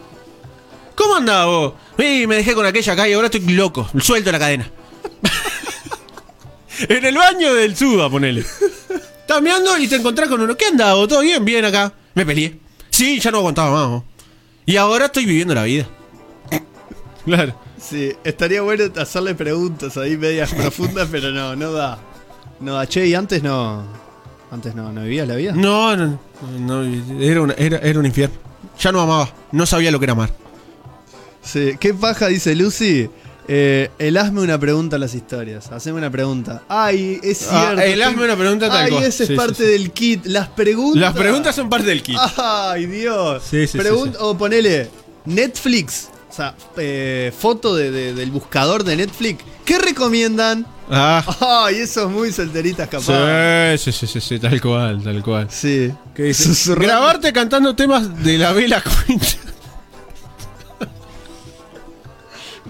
¿Cómo 0.94 1.16
andás 1.16 1.46
vos? 1.46 1.74
Me 1.98 2.26
dejé 2.26 2.54
con 2.54 2.64
aquella 2.64 2.92
acá 2.94 3.06
y 3.08 3.12
ahora 3.12 3.26
estoy 3.26 3.40
loco. 3.52 3.88
Suelto 4.00 4.32
la 4.32 4.38
cadena. 4.38 4.70
en 6.88 7.04
el 7.04 7.14
baño 7.14 7.54
del 7.54 7.76
Suba, 7.76 8.08
ponele. 8.10 8.44
Estás 9.30 9.44
meando 9.44 9.78
y 9.78 9.86
te 9.86 9.94
encontrás 9.94 10.28
con 10.28 10.40
uno. 10.40 10.56
¿Qué 10.56 10.64
vos? 10.76 11.06
¿Todo 11.06 11.20
bien? 11.20 11.44
Bien 11.44 11.64
acá. 11.64 11.92
Me 12.16 12.26
peleé. 12.26 12.58
Sí, 12.90 13.20
ya 13.20 13.30
no 13.30 13.38
aguantaba 13.38 13.88
más. 13.88 14.02
Y 14.66 14.76
ahora 14.76 15.06
estoy 15.06 15.24
viviendo 15.24 15.54
la 15.54 15.62
vida. 15.62 15.86
Claro. 17.24 17.54
Sí, 17.80 18.12
estaría 18.24 18.60
bueno 18.62 18.86
hacerle 18.96 19.36
preguntas 19.36 19.96
ahí 19.98 20.16
medias 20.16 20.52
profundas, 20.52 21.06
pero 21.12 21.30
no, 21.30 21.54
no 21.54 21.70
da. 21.70 21.96
No 22.58 22.74
da. 22.74 22.88
Che, 22.88 23.06
y 23.06 23.14
antes 23.14 23.40
no. 23.40 23.84
Antes 24.50 24.74
no, 24.74 24.90
¿no 24.90 25.02
vivías 25.04 25.28
la 25.28 25.36
vida? 25.36 25.52
No, 25.54 25.96
no, 25.96 26.18
no, 26.58 26.82
era, 27.22 27.42
una- 27.42 27.54
era, 27.54 27.78
era 27.78 28.00
un 28.00 28.06
infierno. 28.06 28.34
Ya 28.80 28.90
no 28.90 29.00
amaba, 29.00 29.32
no 29.52 29.64
sabía 29.64 29.92
lo 29.92 30.00
que 30.00 30.06
era 30.06 30.14
amar. 30.14 30.32
Sí. 31.40 31.76
¿Qué 31.78 31.94
paja 31.94 32.26
dice 32.26 32.56
Lucy? 32.56 33.08
Eh, 33.52 33.90
el 33.98 34.16
hazme 34.16 34.42
una 34.42 34.58
pregunta 34.60 34.94
a 34.94 34.98
las 35.00 35.12
historias. 35.12 35.72
Haceme 35.72 35.98
una 35.98 36.08
pregunta. 36.10 36.62
Ay, 36.68 37.18
es 37.20 37.48
Ah, 37.50 37.64
cierto. 37.74 37.82
el 37.82 38.02
hazme 38.02 38.24
una 38.24 38.36
pregunta 38.36 38.68
tal 38.68 38.84
Ay, 38.84 38.90
cual. 38.92 39.02
ese 39.02 39.24
es 39.24 39.28
sí, 39.30 39.34
parte 39.34 39.64
sí. 39.64 39.70
del 39.72 39.90
kit. 39.90 40.24
Las 40.26 40.46
preguntas. 40.48 41.00
Las 41.00 41.14
preguntas 41.14 41.56
son 41.56 41.68
parte 41.68 41.88
del 41.88 42.00
kit. 42.00 42.16
Ay, 42.36 42.86
Dios. 42.86 43.42
Sí, 43.42 43.66
sí, 43.66 43.72
sí, 43.72 43.78
Pregun- 43.78 44.12
sí. 44.12 44.16
O 44.20 44.38
ponele 44.38 44.88
Netflix. 45.24 46.08
O 46.30 46.32
sea, 46.32 46.54
eh, 46.76 47.32
foto 47.36 47.74
de- 47.74 47.90
de- 47.90 48.14
del 48.14 48.30
buscador 48.30 48.84
de 48.84 48.94
Netflix. 48.96 49.42
¿Qué 49.64 49.80
recomiendan? 49.80 50.64
Ah, 50.88 51.24
Ay, 51.66 51.76
eso 51.78 52.04
es 52.06 52.08
muy 52.10 52.32
solteritas 52.32 52.88
capaz. 52.88 53.78
sí, 53.78 53.92
sí, 53.92 54.06
sí, 54.06 54.06
sí, 54.06 54.20
sí, 54.20 54.38
tal 54.38 54.60
cual, 54.60 55.02
tal 55.02 55.22
cual. 55.24 55.48
Sí. 55.50 55.92
¿Qué. 56.14 56.32
Grabarte 56.78 57.32
cantando 57.32 57.74
temas 57.74 58.22
de 58.22 58.38
la 58.38 58.52
vela 58.52 58.80
cuenta. 59.06 59.26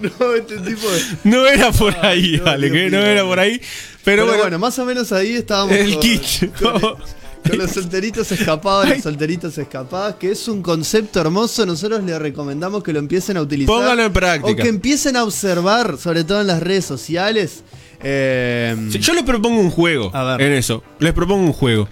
No, 0.19 0.35
este 0.35 0.57
tipo 0.59 0.89
de... 0.91 1.01
No 1.25 1.47
era 1.47 1.71
por 1.73 1.95
ahí, 2.05 2.37
no, 2.39 2.45
vale, 2.45 2.71
que 2.71 2.91
no 2.91 2.99
era 2.99 3.25
por 3.25 3.39
ahí. 3.39 3.59
Pero, 3.59 3.65
Pero, 4.05 4.27
bueno, 4.27 4.43
bueno, 4.43 4.59
más 4.59 4.79
o 4.79 4.85
menos 4.85 5.13
ahí 5.13 5.35
estábamos 5.35 5.75
el 5.77 5.93
con, 5.95 6.03
kit. 6.03 6.23
con, 6.61 6.81
con 6.81 7.59
los 7.59 7.71
solteritos 7.71 8.31
escapados, 8.33 8.89
los 8.89 9.03
solteritos 9.03 9.57
escapadas, 9.59 10.15
que 10.17 10.31
es 10.31 10.49
un 10.49 10.63
concepto 10.63 11.21
hermoso. 11.21 11.65
Nosotros 11.67 12.03
les 12.05 12.19
recomendamos 12.19 12.83
que 12.83 12.93
lo 12.93 12.99
empiecen 12.99 13.37
a 13.37 13.43
utilizar. 13.43 13.75
Póngalo 13.75 14.03
en 14.03 14.11
O 14.11 14.13
práctica. 14.13 14.63
que 14.63 14.69
empiecen 14.69 15.17
a 15.17 15.25
observar, 15.25 15.99
sobre 15.99 16.25
todo 16.25 16.41
en 16.41 16.47
las 16.47 16.63
redes 16.63 16.85
sociales. 16.85 17.63
Eh, 18.03 18.75
yo 19.01 19.13
les 19.13 19.25
propongo 19.25 19.61
un 19.61 19.71
juego 19.71 20.11
A 20.15 20.37
ver. 20.37 20.47
en 20.47 20.53
eso. 20.55 20.83
Les 20.99 21.13
propongo 21.13 21.45
un 21.45 21.53
juego. 21.53 21.89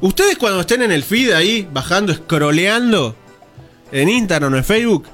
Ustedes 0.00 0.36
cuando 0.38 0.60
estén 0.60 0.82
en 0.82 0.92
el 0.92 1.02
feed 1.02 1.32
ahí, 1.32 1.68
bajando, 1.70 2.12
scrolleando, 2.14 3.14
en 3.92 4.08
Instagram 4.08 4.52
o 4.52 4.56
en 4.56 4.64
Facebook, 4.64 5.04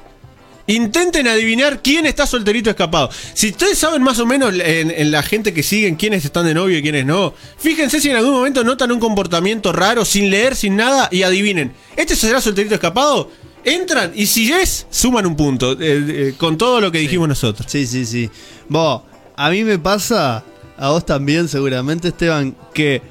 intenten 0.74 1.26
adivinar 1.28 1.82
quién 1.82 2.06
está 2.06 2.26
solterito 2.26 2.70
escapado. 2.70 3.10
Si 3.34 3.50
ustedes 3.50 3.78
saben 3.78 4.02
más 4.02 4.18
o 4.18 4.26
menos 4.26 4.54
en, 4.54 4.90
en 4.90 5.10
la 5.10 5.22
gente 5.22 5.52
que 5.54 5.62
siguen 5.62 5.96
quiénes 5.96 6.24
están 6.24 6.46
de 6.46 6.54
novio 6.54 6.78
y 6.78 6.82
quiénes 6.82 7.06
no, 7.06 7.34
fíjense 7.58 8.00
si 8.00 8.10
en 8.10 8.16
algún 8.16 8.32
momento 8.32 8.64
notan 8.64 8.92
un 8.92 9.00
comportamiento 9.00 9.72
raro, 9.72 10.04
sin 10.04 10.30
leer, 10.30 10.54
sin 10.56 10.76
nada, 10.76 11.08
y 11.10 11.22
adivinen. 11.22 11.72
¿Este 11.96 12.16
será 12.16 12.40
solterito 12.40 12.74
escapado? 12.74 13.30
Entran 13.64 14.12
y 14.14 14.26
si 14.26 14.50
es, 14.52 14.86
suman 14.90 15.26
un 15.26 15.36
punto. 15.36 15.72
eh, 15.72 15.76
eh, 15.80 16.34
con 16.38 16.56
todo 16.56 16.80
lo 16.80 16.90
que 16.90 16.98
dijimos 16.98 17.28
nosotros. 17.28 17.70
Sí, 17.70 17.86
sí, 17.86 18.06
sí. 18.06 18.30
Vos, 18.68 19.02
a 19.36 19.50
mí 19.50 19.64
me 19.64 19.78
pasa, 19.78 20.44
a 20.78 20.88
vos 20.90 21.04
también 21.04 21.48
seguramente, 21.48 22.08
Esteban, 22.08 22.56
que 22.72 23.02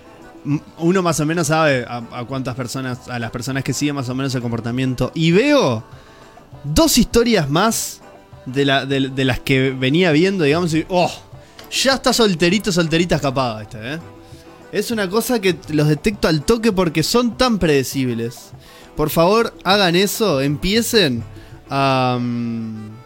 uno 0.77 1.01
más 1.03 1.19
o 1.19 1.25
menos 1.25 1.47
sabe 1.47 1.85
a, 1.87 1.97
a 2.11 2.25
cuántas 2.25 2.55
personas, 2.55 3.07
a 3.09 3.19
las 3.19 3.29
personas 3.29 3.63
que 3.63 3.73
siguen 3.73 3.95
más 3.95 4.09
o 4.09 4.15
menos 4.15 4.33
el 4.33 4.41
comportamiento. 4.41 5.11
Y 5.13 5.31
veo 5.31 5.83
dos 6.63 6.97
historias 6.97 7.49
más 7.49 8.01
de, 8.45 8.65
la, 8.65 8.85
de, 8.85 9.25
las 9.25 9.39
que 9.39 9.71
venía 9.71 10.11
viendo, 10.11 10.43
digamos, 10.43 10.73
y, 10.73 10.85
oh, 10.89 11.11
ya 11.71 11.95
está 11.95 12.13
solterito, 12.13 12.71
solterita 12.71 13.15
escapada 13.15 13.61
este, 13.61 13.93
¿eh? 13.95 13.99
Es 14.71 14.91
una 14.91 15.09
cosa 15.09 15.39
que 15.41 15.57
los 15.69 15.87
detecto 15.87 16.27
al 16.27 16.43
toque 16.43 16.71
porque 16.71 17.01
son 17.01 17.37
tan 17.37 17.57
predecibles. 17.57 18.51
Por 18.95 19.09
favor, 19.09 19.53
hagan 19.63 19.95
eso, 19.95 20.41
empiecen 20.41 21.23
a... 21.69 22.19
mm, 22.19 22.98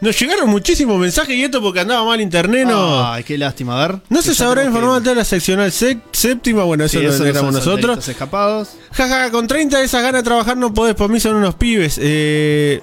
Nos 0.00 0.20
llegaron 0.20 0.48
muchísimos 0.50 0.98
mensajes 0.98 1.34
y 1.34 1.42
esto 1.42 1.60
porque 1.62 1.80
andaba 1.80 2.04
mal 2.04 2.20
internet, 2.20 2.66
no. 2.66 3.10
Ay, 3.10 3.24
qué 3.24 3.38
lástima, 3.38 3.82
a 3.82 3.88
ver. 3.88 3.98
no 4.08 4.22
se 4.22 4.34
sabrá 4.34 4.64
informado 4.64 5.00
de 5.00 5.14
la 5.14 5.24
seccional 5.24 5.70
sec- 5.70 6.00
séptima, 6.12 6.64
bueno, 6.64 6.84
eso 6.84 6.98
Sí, 7.00 7.04
lo 7.06 7.24
éramos 7.26 7.54
nosotros. 7.54 8.06
escapados. 8.08 8.70
Jaja, 8.92 9.30
con 9.30 9.46
30 9.46 9.78
de 9.78 9.84
esas 9.84 10.02
ganas 10.02 10.20
de 10.22 10.24
trabajar 10.24 10.56
no 10.56 10.72
podés, 10.74 10.94
por 10.94 11.10
mí 11.10 11.18
son 11.20 11.34
unos 11.36 11.54
pibes. 11.54 11.98
Eh, 12.00 12.82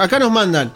acá 0.00 0.18
nos 0.18 0.30
mandan. 0.30 0.72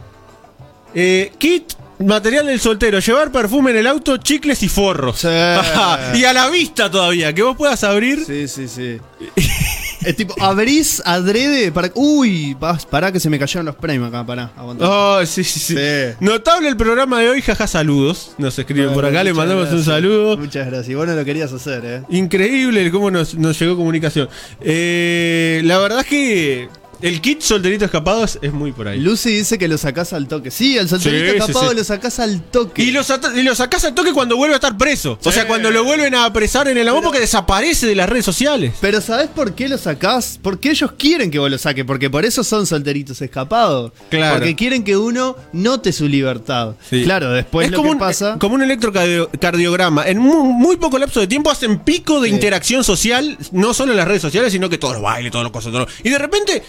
Eh, 0.95 1.33
kit, 1.39 1.73
material 1.99 2.47
del 2.47 2.61
soltero, 2.61 2.99
llevar 3.01 3.31
perfume 3.33 3.71
en 3.71 3.79
el 3.79 3.87
auto, 3.87 4.17
chicles 4.19 4.63
y 4.63 4.69
forros. 4.69 5.21
Sí. 5.21 5.29
y 6.15 6.25
a 6.25 6.33
la 6.33 6.49
vista 6.51 6.91
todavía, 6.91 7.33
que 7.33 7.43
vos 7.43 7.57
puedas 7.57 7.83
abrir. 7.85 8.25
Sí, 8.25 8.49
sí, 8.49 8.69
sí. 8.69 8.99
es 10.07 10.17
tipo, 10.17 10.35
abrís 10.41 11.03
adrede 11.05 11.71
para. 11.73 11.91
Uy, 11.95 12.55
vas, 12.59 12.87
pará 12.87 13.13
que 13.13 13.21
se 13.21 13.29
me 13.29 13.39
cayeron 13.39 13.67
los 13.67 13.77
premios 13.77 14.09
acá, 14.09 14.25
pará, 14.25 14.53
aguanta. 14.57 14.89
Oh, 14.89 15.27
sí, 15.27 15.45
sí, 15.45 15.59
sí, 15.61 15.75
Sí. 15.77 16.17
Notable 16.21 16.69
el 16.69 16.77
programa 16.77 17.21
de 17.21 17.31
hoy, 17.31 17.43
jaja, 17.43 17.67
saludos. 17.67 18.33
Nos 18.39 18.59
escriben 18.59 18.93
por 18.95 19.05
acá, 19.05 19.23
le 19.25 19.33
Muchas 19.33 19.37
mandamos 19.49 19.65
un 19.65 19.77
gracias. 19.77 19.95
saludo. 19.95 20.37
Muchas 20.37 20.67
gracias. 20.67 20.89
Y 20.89 20.95
vos 20.95 21.07
no 21.07 21.15
lo 21.15 21.25
querías 21.25 21.53
hacer, 21.53 21.83
eh. 21.85 22.03
Increíble 22.11 22.91
cómo 22.91 23.11
nos, 23.11 23.35
nos 23.35 23.59
llegó 23.59 23.77
comunicación. 23.77 24.29
Eh, 24.61 25.61
la 25.65 25.79
verdad 25.79 26.01
es 26.01 26.07
que 26.07 26.69
el 27.03 27.21
kit 27.21 27.41
solterito 27.41 27.85
escapado 27.85 28.25
es, 28.25 28.39
es 28.43 28.53
muy 28.53 28.73
por 28.73 28.89
ahí. 28.89 28.99
Lucy 29.01 29.31
dice 29.37 29.59
que 29.59 29.69
lo 29.69 29.79
sacás 29.79 30.13
al 30.13 30.29
toque. 30.29 30.51
Sí, 30.51 30.77
el 30.79 30.89
solterito 30.89 31.33
Sí, 31.33 31.37
escapado 31.39 31.71
sí. 31.71 31.77
lo 31.77 31.85
sacás 31.85 32.19
al 32.19 32.43
toque. 32.43 32.83
Y 32.83 32.91
lo, 32.91 33.03
y 33.37 33.43
lo 33.43 33.55
sacás 33.55 33.85
al 33.85 33.95
toque 33.95 34.13
cuando 34.13 34.37
vuelve 34.37 34.55
a 34.55 34.57
estar 34.57 34.77
preso. 34.77 35.19
O 35.25 35.33
sea, 35.33 35.47
cuando 35.47 35.71
lo 35.71 35.85
vuelven 35.85 36.15
a 36.15 36.25
apresar 36.25 36.69
en 36.69 36.79
el 36.79 36.89
amor 36.89 37.03
porque 37.03 37.21
desaparece 37.21 37.87
de 37.87 37.95
las 37.95 38.09
redes 38.09 38.25
sociales. 38.25 38.73
Pero 38.81 39.01
¿sabés 39.01 39.29
por 39.29 39.55
qué 39.55 39.69
lo 39.69 39.79
sacás? 39.79 40.39
Porque 40.43 40.71
ellos 40.71 40.93
quieren 40.99 41.31
que 41.31 41.39
vos 41.39 41.51
lo 41.51 41.59
saques, 41.59 41.85
porque 41.85 42.11
por 42.11 42.25
eso 42.25 42.43
son 42.45 42.67
solteritos 42.67 43.21
escapados. 43.23 43.93
Claro. 44.11 44.37
Porque 44.37 44.55
quieren 44.55 44.85
que 44.85 44.97
uno 44.97 45.37
note 45.53 45.93
su 45.93 46.09
libertad. 46.09 46.75
Claro, 46.91 47.31
después 47.33 47.67
es 47.67 47.73
lo 47.73 47.77
como 47.79 47.89
que 47.91 47.93
un, 47.95 47.99
pasa. 47.99 48.35
eh, 48.35 48.39
como 48.39 48.55
un 48.55 48.63
electrocardiograma. 48.63 50.07
En 50.07 50.19
muy, 50.19 50.49
muy 50.53 50.77
poco 50.77 50.99
lapso 50.99 51.21
de 51.21 51.27
tiempo 51.27 51.51
hacen 51.51 51.81
pico 51.81 52.21
de 52.21 52.29
interacción 52.29 52.85
social, 52.85 53.37
no 53.53 53.75
solo 53.75 53.93
en 53.93 53.99
las 53.99 54.09
redes 54.09 54.23
sociales, 54.23 54.53
sino 54.53 54.69
que 54.69 54.79
todos 54.79 54.95
los 54.95 55.03
bailes, 55.03 55.31
todas 55.33 55.45
las 55.45 55.53
cosas. 55.53 55.73
todo 55.73 55.83
lo- 55.83 55.89
Y 56.03 56.11
de 56.11 56.19
repente. 56.19 56.63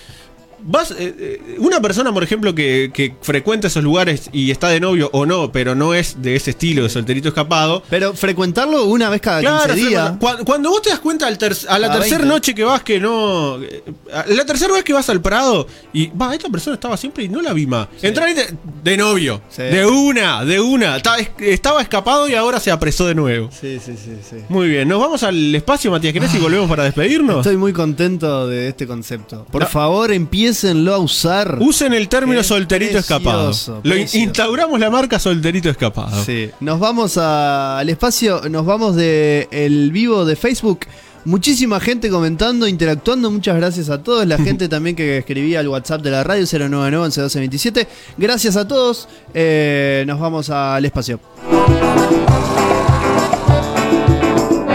Vas, 0.70 0.92
eh, 0.92 0.96
eh, 1.18 1.56
una 1.60 1.80
persona, 1.82 2.14
por 2.14 2.24
ejemplo, 2.24 2.54
que, 2.54 2.92
que 2.94 3.16
frecuenta 3.22 3.68
esos 3.68 3.84
lugares 3.84 4.30
y 4.34 4.52
está 4.52 4.68
de 4.68 4.80
novio 4.82 5.10
o 5.14 5.26
no, 5.26 5.52
pero 5.52 5.76
no 5.76 5.94
es 5.94 6.22
de 6.22 6.36
ese 6.36 6.52
estilo 6.52 6.84
de 6.84 6.90
solterito 6.90 7.30
escapado, 7.30 7.82
Pero 7.90 8.14
frecuentarlo 8.14 8.84
una 8.86 9.10
vez 9.10 9.22
cada 9.22 9.40
Claro, 9.40 9.74
15 9.74 9.90
días. 9.90 10.12
Cuando, 10.20 10.44
cuando 10.46 10.70
vos 10.70 10.82
te 10.82 10.90
das 10.90 11.00
cuenta 11.00 11.26
al 11.28 11.38
ter- 11.38 11.56
a 11.70 11.80
la 11.80 11.92
tercera 11.94 12.18
20. 12.18 12.26
noche 12.34 12.54
que 12.54 12.64
vas 12.66 12.84
que 12.84 13.00
no. 13.00 13.62
eh, 13.64 13.82
a 14.14 14.26
La 14.28 14.46
tercera 14.46 14.74
vez 14.74 14.84
que 14.84 14.92
vas 14.94 15.10
al 15.10 15.22
Prado 15.22 15.68
y 15.94 16.08
va, 16.08 16.36
esta 16.36 16.50
persona 16.50 16.74
estaba 16.74 16.98
siempre 16.98 17.24
y 17.24 17.30
no 17.30 17.42
la 17.42 17.54
vi 17.54 17.66
más. 17.66 17.88
Entra 18.02 18.26
ahí 18.26 18.34
de, 18.34 18.48
de 18.84 18.98
novio. 18.98 19.42
Sí. 19.50 19.62
De 19.64 19.86
una, 19.86 20.44
de 20.44 20.60
una. 20.60 21.02
Ta- 21.02 21.18
es- 21.18 21.30
Estaba 21.40 21.82
escapado 21.82 22.28
y 22.28 22.36
ahora 22.36 22.60
se 22.60 22.72
apresó 22.72 23.08
de 23.08 23.16
nuevo. 23.16 23.50
Sí, 23.52 23.80
sí, 23.84 23.94
sí, 23.96 24.18
sí. 24.30 24.36
Muy 24.50 24.68
bien, 24.68 24.88
nos 24.88 25.00
vamos 25.00 25.24
al 25.24 25.56
espacio, 25.56 25.92
Matías 25.92 26.14
¿Querés 26.14 26.34
y 26.36 26.40
volvemos 26.40 26.70
para 26.70 26.84
despedirnos? 26.84 27.38
Estoy 27.38 27.56
muy 27.58 27.72
contento 27.74 28.48
de 28.48 28.68
este 28.70 28.86
concepto. 28.86 29.46
Por 29.52 29.62
No. 29.64 29.68
favor, 29.70 30.12
empiecenlo 30.58 30.94
a 30.94 30.98
usar. 30.98 31.58
Usen 31.62 31.94
el 31.94 32.08
término 32.10 32.44
solterito 32.44 32.94
precioso, 32.94 33.16
escapado. 33.16 33.52
Lo 33.84 33.92
precioso. 33.96 34.18
instauramos 34.18 34.80
la 34.80 34.90
marca 34.90 35.20
solterito 35.20 35.70
escapado. 35.70 36.24
Sí. 36.24 36.50
Nos 36.60 36.80
vamos 36.80 37.18
a- 37.18 37.78
al 37.80 37.90
espacio, 37.90 38.42
nos 38.50 38.66
vamos 38.66 38.96
de 38.96 39.48
el 39.52 39.92
vivo 39.92 40.26
de 40.26 40.36
Facebook. 40.36 40.80
Muchísima 41.26 41.80
gente 41.80 42.10
comentando, 42.10 42.68
interactuando. 42.68 43.30
Muchas 43.30 43.58
gracias 43.58 43.90
a 43.90 44.02
todos. 44.02 44.26
La 44.26 44.38
gente 44.38 44.68
también 44.70 44.96
que 44.96 45.18
escribía 45.20 45.60
al 45.60 45.68
WhatsApp 45.68 46.02
de 46.02 46.12
la 46.12 46.24
radio 46.24 46.46
099 46.46 46.98
111227. 46.98 47.88
Gracias 48.18 48.56
a 48.56 48.68
todos. 48.68 49.08
Eh, 49.34 50.04
nos 50.08 50.20
vamos 50.20 50.50
al 50.50 50.84
espacio. 50.86 51.20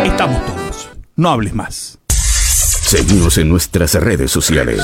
Estamos 0.04 0.44
todos. 0.46 0.88
No 1.16 1.30
hables 1.30 1.54
más. 1.54 1.98
Seguimos 2.92 3.38
en 3.38 3.48
nuestras 3.48 3.94
redes 3.94 4.30
sociales. 4.30 4.82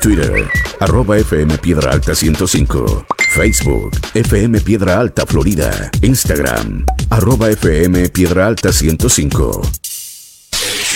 Twitter, 0.00 0.48
arroba 0.80 1.18
FM 1.18 1.58
Piedra 1.58 1.92
Alta 1.92 2.14
105. 2.14 3.04
Facebook, 3.34 3.90
FM 4.14 4.58
Piedra 4.62 4.98
Alta 4.98 5.26
Florida. 5.26 5.90
Instagram, 6.00 6.86
arroba 7.10 7.50
FM 7.50 8.08
Piedra 8.08 8.46
Alta 8.46 8.72
105. 8.72 9.60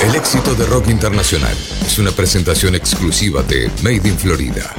El 0.03 0.14
éxito 0.14 0.55
de 0.55 0.64
rock 0.64 0.88
internacional 0.88 1.55
es 1.85 1.98
una 1.98 2.11
presentación 2.11 2.74
exclusiva 2.74 3.42
de 3.42 3.70
Made 3.83 4.09
in 4.09 4.16
Florida. 4.16 4.74